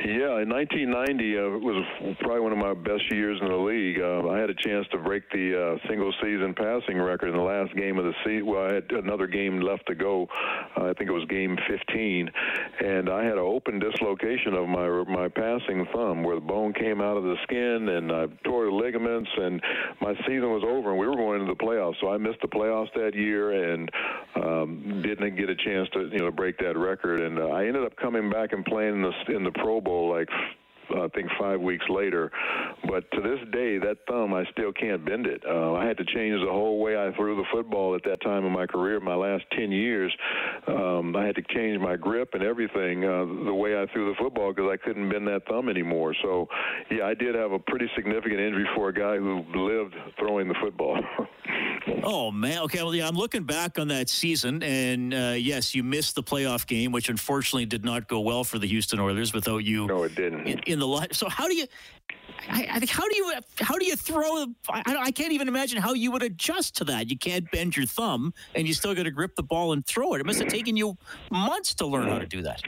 Yeah, 0.00 0.42
in 0.42 0.50
1990 0.50 1.38
uh, 1.38 1.42
was 1.62 2.16
probably 2.18 2.40
one 2.40 2.50
of 2.50 2.58
my 2.58 2.74
best 2.74 3.06
years 3.12 3.38
in 3.40 3.46
the 3.46 3.54
league. 3.54 4.00
Uh, 4.00 4.26
I 4.28 4.40
had 4.40 4.50
a 4.50 4.54
chance 4.54 4.86
to 4.90 4.98
break 4.98 5.22
the 5.30 5.54
uh, 5.54 5.88
single 5.88 6.12
season 6.20 6.52
passing 6.52 7.00
record 7.00 7.28
in 7.28 7.36
the 7.36 7.42
last 7.42 7.72
game 7.76 7.96
of 7.98 8.04
the 8.04 8.12
season. 8.24 8.44
Well, 8.44 8.66
I 8.66 8.74
had 8.74 8.90
another 8.90 9.28
game 9.28 9.60
left 9.60 9.86
to 9.86 9.94
go. 9.94 10.26
Uh, 10.76 10.86
I 10.86 10.94
think 10.94 11.10
it 11.10 11.12
was 11.12 11.24
game 11.30 11.56
15, 11.68 12.28
and 12.84 13.08
I 13.08 13.22
had 13.22 13.34
an 13.34 13.46
open 13.46 13.78
dislocation 13.78 14.54
of 14.54 14.68
my 14.68 14.88
my 15.06 15.28
passing 15.28 15.86
thumb, 15.94 16.24
where 16.24 16.34
the 16.34 16.44
bone 16.44 16.72
came 16.72 17.00
out 17.00 17.16
of 17.16 17.22
the 17.22 17.36
skin, 17.44 17.88
and 17.88 18.10
I 18.10 18.26
tore 18.42 18.66
the 18.66 18.74
ligaments, 18.74 19.30
and 19.36 19.62
my 20.00 20.14
season 20.26 20.50
was 20.50 20.64
over, 20.66 20.90
and 20.90 20.98
we 20.98 21.06
were 21.06 21.14
going 21.14 21.40
into 21.40 21.54
the 21.54 21.64
playoffs. 21.64 21.94
So 22.00 22.10
I 22.10 22.18
missed 22.18 22.42
the 22.42 22.48
playoffs 22.48 22.92
that 22.94 23.14
year, 23.14 23.72
and 23.72 23.88
um, 24.42 25.02
didn't 25.04 25.36
get 25.36 25.48
a 25.48 25.56
chance 25.56 25.88
to 25.92 26.10
you 26.10 26.18
know 26.18 26.32
break 26.32 26.58
that 26.58 26.76
record. 26.76 27.20
And 27.20 27.38
uh, 27.38 27.54
I 27.54 27.66
ended 27.66 27.84
up 27.84 27.94
coming 27.96 28.28
back 28.28 28.52
and 28.52 28.64
playing 28.64 28.94
in 28.94 29.02
the 29.02 29.36
in 29.36 29.44
the 29.44 29.52
Pro 29.52 29.83
Bowl 29.84 30.10
like 30.10 30.30
I 30.90 31.08
think 31.08 31.28
five 31.38 31.60
weeks 31.60 31.84
later. 31.88 32.30
But 32.88 33.10
to 33.12 33.20
this 33.20 33.38
day, 33.52 33.78
that 33.78 33.98
thumb, 34.08 34.34
I 34.34 34.44
still 34.52 34.72
can't 34.72 35.04
bend 35.04 35.26
it. 35.26 35.42
Uh, 35.48 35.74
I 35.74 35.86
had 35.86 35.96
to 35.98 36.04
change 36.04 36.40
the 36.40 36.52
whole 36.52 36.80
way 36.80 36.96
I 36.96 37.12
threw 37.16 37.36
the 37.36 37.44
football 37.52 37.94
at 37.94 38.02
that 38.04 38.20
time 38.22 38.44
in 38.44 38.52
my 38.52 38.66
career. 38.66 39.00
My 39.00 39.14
last 39.14 39.44
10 39.56 39.72
years, 39.72 40.14
um, 40.66 41.16
I 41.16 41.26
had 41.26 41.36
to 41.36 41.42
change 41.54 41.80
my 41.80 41.96
grip 41.96 42.34
and 42.34 42.42
everything, 42.42 43.04
uh, 43.04 43.24
the 43.44 43.54
way 43.54 43.80
I 43.80 43.86
threw 43.92 44.10
the 44.10 44.16
football, 44.18 44.52
because 44.52 44.70
I 44.72 44.76
couldn't 44.76 45.08
bend 45.10 45.26
that 45.28 45.46
thumb 45.48 45.68
anymore. 45.68 46.14
So, 46.22 46.48
yeah, 46.90 47.06
I 47.06 47.14
did 47.14 47.34
have 47.34 47.52
a 47.52 47.58
pretty 47.58 47.90
significant 47.96 48.40
injury 48.40 48.68
for 48.74 48.88
a 48.88 48.94
guy 48.94 49.16
who 49.16 49.44
lived 49.54 49.94
throwing 50.18 50.48
the 50.48 50.54
football. 50.62 50.98
oh, 52.02 52.30
man. 52.30 52.62
Okay, 52.62 52.82
well, 52.82 52.94
yeah, 52.94 53.08
I'm 53.08 53.16
looking 53.16 53.44
back 53.44 53.78
on 53.78 53.88
that 53.88 54.08
season, 54.08 54.62
and 54.62 55.14
uh, 55.14 55.34
yes, 55.36 55.74
you 55.74 55.82
missed 55.82 56.14
the 56.14 56.22
playoff 56.22 56.66
game, 56.66 56.92
which 56.92 57.08
unfortunately 57.08 57.66
did 57.66 57.84
not 57.84 58.08
go 58.08 58.20
well 58.20 58.44
for 58.44 58.58
the 58.58 58.66
Houston 58.66 59.00
Oilers 59.00 59.32
without 59.32 59.64
you. 59.64 59.86
No, 59.86 60.02
it 60.02 60.14
didn't. 60.14 60.46
In, 60.46 60.58
in 60.66 60.73
the 60.78 60.86
line. 60.86 61.08
So 61.12 61.28
how 61.28 61.48
do 61.48 61.54
you? 61.54 61.66
I, 62.48 62.66
I, 62.72 62.78
think 62.78 62.90
how 62.90 63.08
do 63.08 63.16
you 63.16 63.32
how 63.60 63.76
do 63.76 63.84
you 63.84 63.96
throw? 63.96 64.46
I, 64.68 64.82
I 64.86 65.10
can't 65.10 65.32
even 65.32 65.48
imagine 65.48 65.80
how 65.80 65.94
you 65.94 66.10
would 66.12 66.22
adjust 66.22 66.76
to 66.78 66.84
that. 66.84 67.10
You 67.10 67.18
can't 67.18 67.50
bend 67.50 67.76
your 67.76 67.86
thumb, 67.86 68.34
and 68.54 68.66
you 68.66 68.74
still 68.74 68.94
got 68.94 69.04
to 69.04 69.10
grip 69.10 69.36
the 69.36 69.42
ball 69.42 69.72
and 69.72 69.84
throw 69.86 70.14
it. 70.14 70.20
It 70.20 70.26
must 70.26 70.40
have 70.40 70.48
taken 70.48 70.76
you 70.76 70.96
months 71.30 71.74
to 71.76 71.86
learn 71.86 72.08
how 72.08 72.18
to 72.18 72.26
do 72.26 72.42
that. 72.42 72.62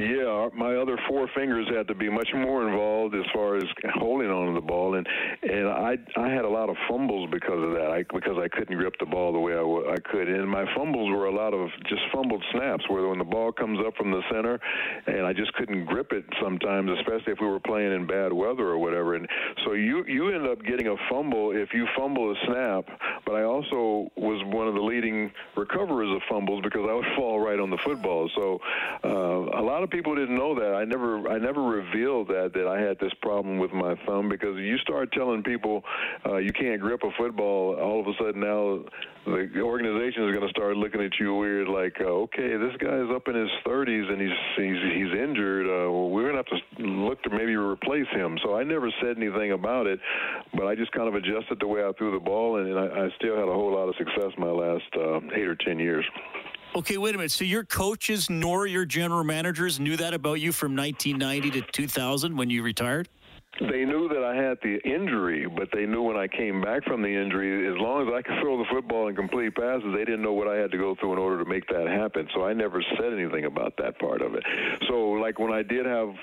Yeah, 0.00 0.48
my 0.54 0.76
other 0.76 0.96
four 1.06 1.28
fingers 1.34 1.68
had 1.76 1.86
to 1.88 1.94
be 1.94 2.08
much 2.08 2.28
more 2.34 2.66
involved 2.66 3.14
as 3.14 3.24
far 3.34 3.56
as 3.56 3.64
holding 3.96 4.30
on 4.30 4.46
to 4.46 4.54
the 4.54 4.66
ball, 4.66 4.94
and 4.94 5.06
and 5.42 5.68
I 5.68 5.98
I 6.16 6.28
had 6.30 6.46
a 6.46 6.48
lot 6.48 6.70
of 6.70 6.76
fumbles 6.88 7.28
because 7.30 7.62
of 7.62 7.72
that. 7.72 7.90
I 7.90 8.04
because 8.04 8.38
I 8.40 8.48
couldn't 8.48 8.78
grip 8.78 8.94
the 8.98 9.04
ball 9.04 9.30
the 9.30 9.38
way 9.38 9.52
I, 9.52 9.56
w- 9.56 9.90
I 9.90 9.96
could, 10.00 10.26
and 10.26 10.48
my 10.48 10.64
fumbles 10.74 11.10
were 11.10 11.26
a 11.26 11.34
lot 11.34 11.52
of 11.52 11.68
just 11.86 12.00
fumbled 12.14 12.42
snaps, 12.52 12.88
where 12.88 13.08
when 13.08 13.18
the 13.18 13.24
ball 13.24 13.52
comes 13.52 13.78
up 13.86 13.94
from 13.96 14.10
the 14.10 14.22
center, 14.32 14.58
and 15.06 15.26
I 15.26 15.34
just 15.34 15.52
couldn't 15.52 15.84
grip 15.84 16.12
it 16.12 16.24
sometimes, 16.42 16.90
especially 17.00 17.34
if 17.34 17.38
we 17.38 17.48
were 17.48 17.60
playing 17.60 17.92
in 17.92 18.06
bad 18.06 18.32
weather 18.32 18.68
or 18.68 18.78
whatever. 18.78 19.16
And 19.16 19.28
so 19.66 19.74
you 19.74 20.06
you 20.06 20.34
end 20.34 20.46
up 20.46 20.64
getting 20.64 20.86
a 20.86 20.96
fumble 21.10 21.50
if 21.50 21.74
you 21.74 21.86
fumble 21.94 22.30
a 22.32 22.34
snap. 22.46 22.88
But 23.26 23.34
I 23.34 23.42
also 23.42 24.10
was 24.16 24.42
one 24.46 24.66
of 24.66 24.72
the 24.74 24.80
leading 24.80 25.30
recoverers 25.58 26.08
of 26.16 26.22
fumbles 26.26 26.62
because 26.62 26.86
I 26.88 26.94
would 26.94 27.10
fall 27.16 27.38
right 27.38 27.60
on 27.60 27.68
the 27.68 27.78
football. 27.84 28.30
So 28.34 28.60
uh, 29.04 29.60
a 29.60 29.62
lot 29.62 29.82
of 29.82 29.89
people 29.90 30.14
didn't 30.14 30.36
know 30.36 30.54
that. 30.54 30.74
I 30.74 30.84
never 30.84 31.28
I 31.28 31.38
never 31.38 31.62
revealed 31.62 32.28
that 32.28 32.52
that 32.54 32.66
I 32.66 32.80
had 32.80 32.98
this 32.98 33.12
problem 33.20 33.58
with 33.58 33.72
my 33.72 33.94
thumb 34.06 34.28
because 34.28 34.56
you 34.58 34.78
start 34.78 35.12
telling 35.12 35.42
people 35.42 35.82
uh, 36.26 36.36
you 36.36 36.52
can't 36.52 36.80
grip 36.80 37.02
a 37.02 37.10
football, 37.18 37.76
all 37.76 38.00
of 38.00 38.06
a 38.06 38.12
sudden 38.18 38.40
now 38.40 38.84
the 39.26 39.60
organization 39.60 40.24
is 40.28 40.34
going 40.34 40.46
to 40.46 40.48
start 40.48 40.76
looking 40.76 41.00
at 41.02 41.12
you 41.20 41.34
weird, 41.34 41.68
like, 41.68 41.94
uh, 42.00 42.24
okay, 42.24 42.56
this 42.56 42.74
guy's 42.78 43.04
up 43.14 43.28
in 43.28 43.34
his 43.34 43.50
30s 43.66 44.10
and 44.10 44.20
he's 44.20 44.38
he's 44.56 44.80
he's 44.94 45.12
injured. 45.12 45.66
Uh, 45.66 45.90
well, 45.92 46.10
we're 46.10 46.30
going 46.30 46.42
to 46.42 46.50
have 46.50 46.78
to 46.78 46.82
look 46.82 47.22
to 47.22 47.30
maybe 47.30 47.54
replace 47.54 48.08
him. 48.12 48.38
So 48.42 48.56
I 48.56 48.64
never 48.64 48.90
said 49.02 49.16
anything 49.18 49.52
about 49.52 49.86
it, 49.86 50.00
but 50.54 50.66
I 50.66 50.74
just 50.74 50.92
kind 50.92 51.08
of 51.08 51.14
adjusted 51.14 51.58
the 51.60 51.66
way 51.66 51.84
I 51.84 51.92
threw 51.98 52.12
the 52.12 52.24
ball, 52.24 52.58
and, 52.58 52.68
and 52.68 52.78
I, 52.78 53.06
I 53.06 53.08
still 53.16 53.36
had 53.36 53.48
a 53.48 53.52
whole 53.52 53.74
lot 53.74 53.88
of 53.88 53.94
success 53.96 54.32
my 54.38 54.50
last 54.50 54.88
uh, 54.96 55.20
eight 55.34 55.46
or 55.46 55.56
ten 55.56 55.78
years. 55.78 56.04
Okay, 56.72 56.98
wait 56.98 57.16
a 57.16 57.18
minute. 57.18 57.32
So 57.32 57.44
your 57.44 57.64
coaches 57.64 58.30
nor 58.30 58.64
your 58.66 58.84
general 58.84 59.24
managers 59.24 59.80
knew 59.80 59.96
that 59.96 60.14
about 60.14 60.34
you 60.34 60.52
from 60.52 60.76
1990 60.76 61.60
to 61.60 61.72
2000 61.72 62.36
when 62.36 62.48
you 62.48 62.62
retired? 62.62 63.08
They 63.58 63.84
knew 63.84 64.08
that 64.08 64.22
I 64.22 64.36
had 64.36 64.58
the 64.62 64.78
injury, 64.88 65.46
but 65.46 65.68
they 65.72 65.84
knew 65.84 66.02
when 66.02 66.16
I 66.16 66.28
came 66.28 66.62
back 66.62 66.84
from 66.84 67.02
the 67.02 67.08
injury, 67.08 67.68
as 67.68 67.74
long 67.78 68.06
as 68.06 68.14
I 68.14 68.22
could 68.22 68.40
throw 68.40 68.56
the 68.56 68.64
football 68.70 69.08
and 69.08 69.16
complete 69.16 69.56
passes, 69.56 69.92
they 69.92 70.04
didn't 70.04 70.22
know 70.22 70.32
what 70.32 70.46
I 70.46 70.54
had 70.54 70.70
to 70.70 70.78
go 70.78 70.94
through 70.94 71.14
in 71.14 71.18
order 71.18 71.42
to 71.42 71.50
make 71.50 71.66
that 71.66 71.88
happen. 71.88 72.28
So 72.32 72.44
I 72.44 72.52
never 72.54 72.82
said 72.96 73.12
anything 73.12 73.46
about 73.46 73.74
that 73.78 73.98
part 73.98 74.22
of 74.22 74.34
it. 74.34 74.44
So, 74.88 75.10
like 75.20 75.38
when 75.40 75.52
I 75.52 75.62
did 75.62 75.84
have 75.84 76.14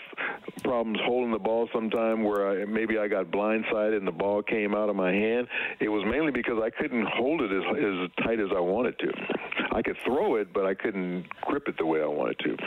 problems 0.63 0.99
holding 1.03 1.31
the 1.31 1.37
ball 1.37 1.69
sometime 1.73 2.23
where 2.23 2.61
I, 2.61 2.65
maybe 2.65 2.97
I 2.97 3.07
got 3.07 3.25
blindsided 3.25 3.97
and 3.97 4.07
the 4.07 4.11
ball 4.11 4.41
came 4.41 4.73
out 4.73 4.89
of 4.89 4.95
my 4.95 5.11
hand, 5.11 5.47
it 5.79 5.89
was 5.89 6.03
mainly 6.09 6.31
because 6.31 6.57
I 6.63 6.69
couldn't 6.69 7.05
hold 7.13 7.41
it 7.41 7.51
as, 7.51 7.63
as 7.77 8.25
tight 8.25 8.39
as 8.39 8.49
I 8.55 8.59
wanted 8.61 8.97
to. 8.99 9.11
I 9.77 9.83
could 9.83 9.97
throw 10.03 10.37
it, 10.37 10.51
but 10.53 10.65
I 10.65 10.73
couldn't 10.73 11.27
grip 11.41 11.67
it 11.67 11.77
the 11.77 11.85
way 11.85 12.01
I 12.01 12.07
wanted 12.07 12.39
to. 12.39 12.57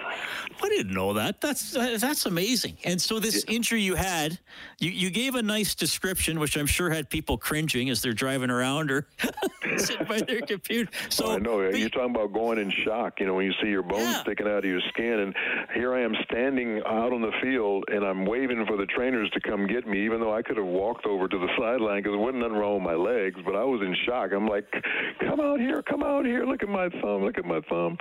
I 0.62 0.68
didn't 0.68 0.94
know 0.94 1.12
that. 1.14 1.40
That's 1.40 1.72
that's 1.72 2.24
amazing. 2.26 2.76
And 2.84 3.02
so 3.02 3.18
this 3.18 3.44
yeah. 3.48 3.56
injury 3.56 3.82
you 3.82 3.96
had, 3.96 4.38
you, 4.78 4.92
you 4.92 5.10
gave 5.10 5.34
a 5.34 5.42
nice 5.42 5.74
description, 5.74 6.38
which 6.38 6.56
I'm 6.56 6.68
sure 6.68 6.88
had 6.88 7.10
people 7.10 7.36
cringing 7.36 7.90
as 7.90 8.00
they're 8.00 8.12
driving 8.12 8.48
around 8.48 8.92
or 8.92 9.08
sitting 9.76 10.06
by 10.06 10.20
their 10.20 10.42
computer. 10.42 10.88
So 11.08 11.32
I 11.32 11.38
know 11.38 11.60
you're 11.62 11.88
talking 11.88 12.14
about 12.14 12.32
going 12.32 12.58
in 12.58 12.70
shock. 12.84 13.18
You 13.18 13.26
know 13.26 13.34
when 13.34 13.46
you 13.46 13.54
see 13.60 13.70
your 13.70 13.82
bones 13.82 14.02
yeah. 14.02 14.22
sticking 14.22 14.46
out 14.46 14.58
of 14.58 14.64
your 14.64 14.80
skin, 14.90 15.18
and 15.18 15.34
here 15.74 15.92
I 15.92 16.02
am 16.02 16.14
standing 16.30 16.80
out 16.86 17.12
on 17.12 17.22
the 17.22 17.32
field, 17.42 17.86
and 17.88 18.04
I'm 18.04 18.24
waving 18.24 18.66
for 18.66 18.76
the 18.76 18.86
trainers 18.86 19.28
to 19.30 19.40
come 19.40 19.66
get 19.66 19.84
me, 19.84 20.04
even 20.04 20.20
though 20.20 20.32
I 20.32 20.42
could 20.42 20.58
have 20.58 20.66
walked 20.66 21.06
over 21.06 21.26
to 21.26 21.38
the 21.38 21.48
sideline 21.58 22.04
because 22.04 22.12
there 22.12 22.20
wasn't 22.20 22.42
nothing 22.42 22.56
wrong 22.56 22.74
with 22.74 22.84
my 22.84 22.94
legs, 22.94 23.40
but 23.44 23.56
I 23.56 23.64
was 23.64 23.80
in 23.80 23.96
shock. 24.06 24.30
I'm 24.32 24.46
like, 24.46 24.70
come 25.18 25.40
out 25.40 25.58
here, 25.58 25.82
come 25.82 26.04
out 26.04 26.24
here, 26.24 26.44
look 26.44 26.62
at 26.62 26.68
my 26.68 26.88
thumb, 27.00 27.24
look 27.24 27.38
at 27.38 27.44
my 27.44 27.60
thumb. 27.68 27.96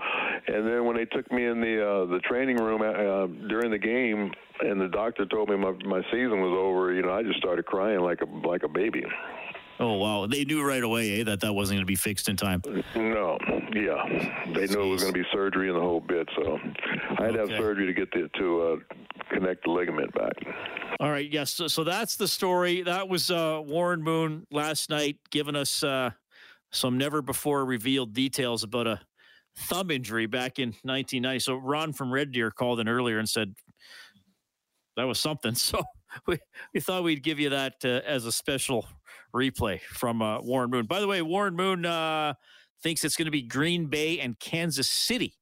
And 0.48 0.66
then 0.66 0.86
when 0.86 0.96
they 0.96 1.06
took 1.06 1.32
me 1.32 1.46
in 1.46 1.62
the 1.62 1.86
uh, 1.86 2.06
the 2.06 2.20
training 2.20 2.58
room 2.58 2.82
uh, 2.82 3.28
during 3.48 3.72
the 3.72 3.78
game, 3.78 4.32
and 4.62 4.80
the 4.80 4.88
doctor 4.88 5.26
told 5.26 5.50
me 5.50 5.58
my 5.58 5.72
my 5.86 6.02
season 6.12 6.42
was 6.42 6.58
over, 6.58 6.94
you 6.94 7.02
know, 7.02 7.14
I 7.14 7.24
just 7.24 7.38
started 7.38 7.66
crying 7.66 8.02
like 8.02 8.22
a 8.22 8.48
like 8.48 8.64
a 8.64 8.70
baby. 8.70 9.04
Oh 9.82 9.94
wow! 9.94 10.28
They 10.28 10.44
knew 10.44 10.62
right 10.62 10.84
away 10.84 11.22
eh, 11.22 11.24
that 11.24 11.40
that 11.40 11.54
wasn't 11.54 11.78
going 11.78 11.86
to 11.86 11.88
be 11.88 11.96
fixed 11.96 12.28
in 12.28 12.36
time. 12.36 12.62
No, 12.96 13.38
yeah, 13.74 14.04
they 14.54 14.68
Jeez. 14.68 14.72
knew 14.72 14.84
it 14.84 14.90
was 14.90 15.04
going 15.04 15.14
to 15.14 15.20
be 15.20 15.26
surgery 15.32 15.70
and 15.70 15.78
the 15.78 15.82
whole 15.82 16.02
bit. 16.02 16.28
So 16.36 16.60
I 17.18 17.24
had 17.24 17.30
okay. 17.30 17.32
to 17.32 17.40
have 17.40 17.50
surgery 17.52 17.86
to 17.86 17.94
get 17.94 18.12
the, 18.12 18.30
to 18.40 18.62
uh, 18.62 18.96
connect 19.30 19.64
the 19.64 19.72
ligament 19.72 20.14
back. 20.14 20.34
All 21.00 21.10
right, 21.10 21.30
yes. 21.32 21.52
So, 21.52 21.68
so 21.68 21.86
that's 21.86 22.18
the 22.18 22.28
story. 22.28 22.82
That 22.82 23.08
was 23.08 23.32
uh, 23.32 23.62
Warren 23.66 24.04
Moon 24.04 24.46
last 24.52 24.90
night 24.90 25.18
giving 25.30 25.56
us 25.56 25.82
uh, 25.82 26.12
some 26.72 26.98
never 26.98 27.22
before 27.22 27.66
revealed 27.66 28.14
details 28.14 28.64
about 28.64 28.88
a 28.88 29.02
thumb 29.56 29.92
injury 29.92 30.26
back 30.26 30.60
in 30.60 30.70
1990. 30.84 31.40
So 31.40 31.56
Ron 31.56 31.94
from 31.94 32.12
Red 32.12 32.32
Deer 32.32 32.52
called 32.52 32.80
in 32.80 32.88
earlier 32.88 33.20
and 33.20 33.28
said 33.28 33.54
that 34.96 35.06
was 35.06 35.20
something. 35.20 35.56
So 35.70 35.82
we, 36.26 36.40
we 36.74 36.80
thought 36.80 37.04
we'd 37.04 37.22
give 37.22 37.40
you 37.40 37.50
that 37.52 37.76
uh, 37.86 38.02
as 38.04 38.26
a 38.26 38.32
special 38.32 38.88
replay 39.34 39.80
from 39.82 40.24
uh, 40.24 40.42
Warren 40.42 40.72
Moon. 40.72 40.88
By 40.88 41.02
the 41.02 41.08
way, 41.08 41.22
Warren 41.22 41.56
Moon 41.56 41.86
uh, 41.86 42.34
thinks 42.82 43.04
it's 43.04 43.16
going 43.16 43.28
to 43.28 43.32
be 43.32 43.44
Green 43.44 43.86
Bay 43.86 44.20
and 44.20 44.40
Kansas 44.40 44.90
City 44.90 45.36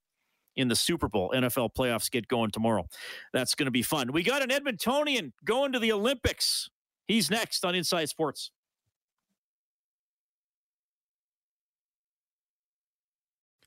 in 0.58 0.68
the 0.68 0.76
Super 0.76 1.08
Bowl. 1.08 1.32
NFL 1.34 1.70
playoffs 1.78 2.12
get 2.12 2.28
going 2.28 2.52
tomorrow. 2.52 2.86
That's 3.32 3.56
going 3.56 3.68
to 3.68 3.72
be 3.72 3.84
fun. 3.84 4.12
We 4.12 4.24
got 4.24 4.42
an 4.42 4.50
Edmontonian 4.50 5.32
going 5.46 5.72
to 5.72 5.80
the 5.80 5.94
Olympics. 5.94 6.70
He's 7.08 7.30
next 7.32 7.64
on 7.64 7.76
Inside 7.76 8.10
Sports. 8.10 8.52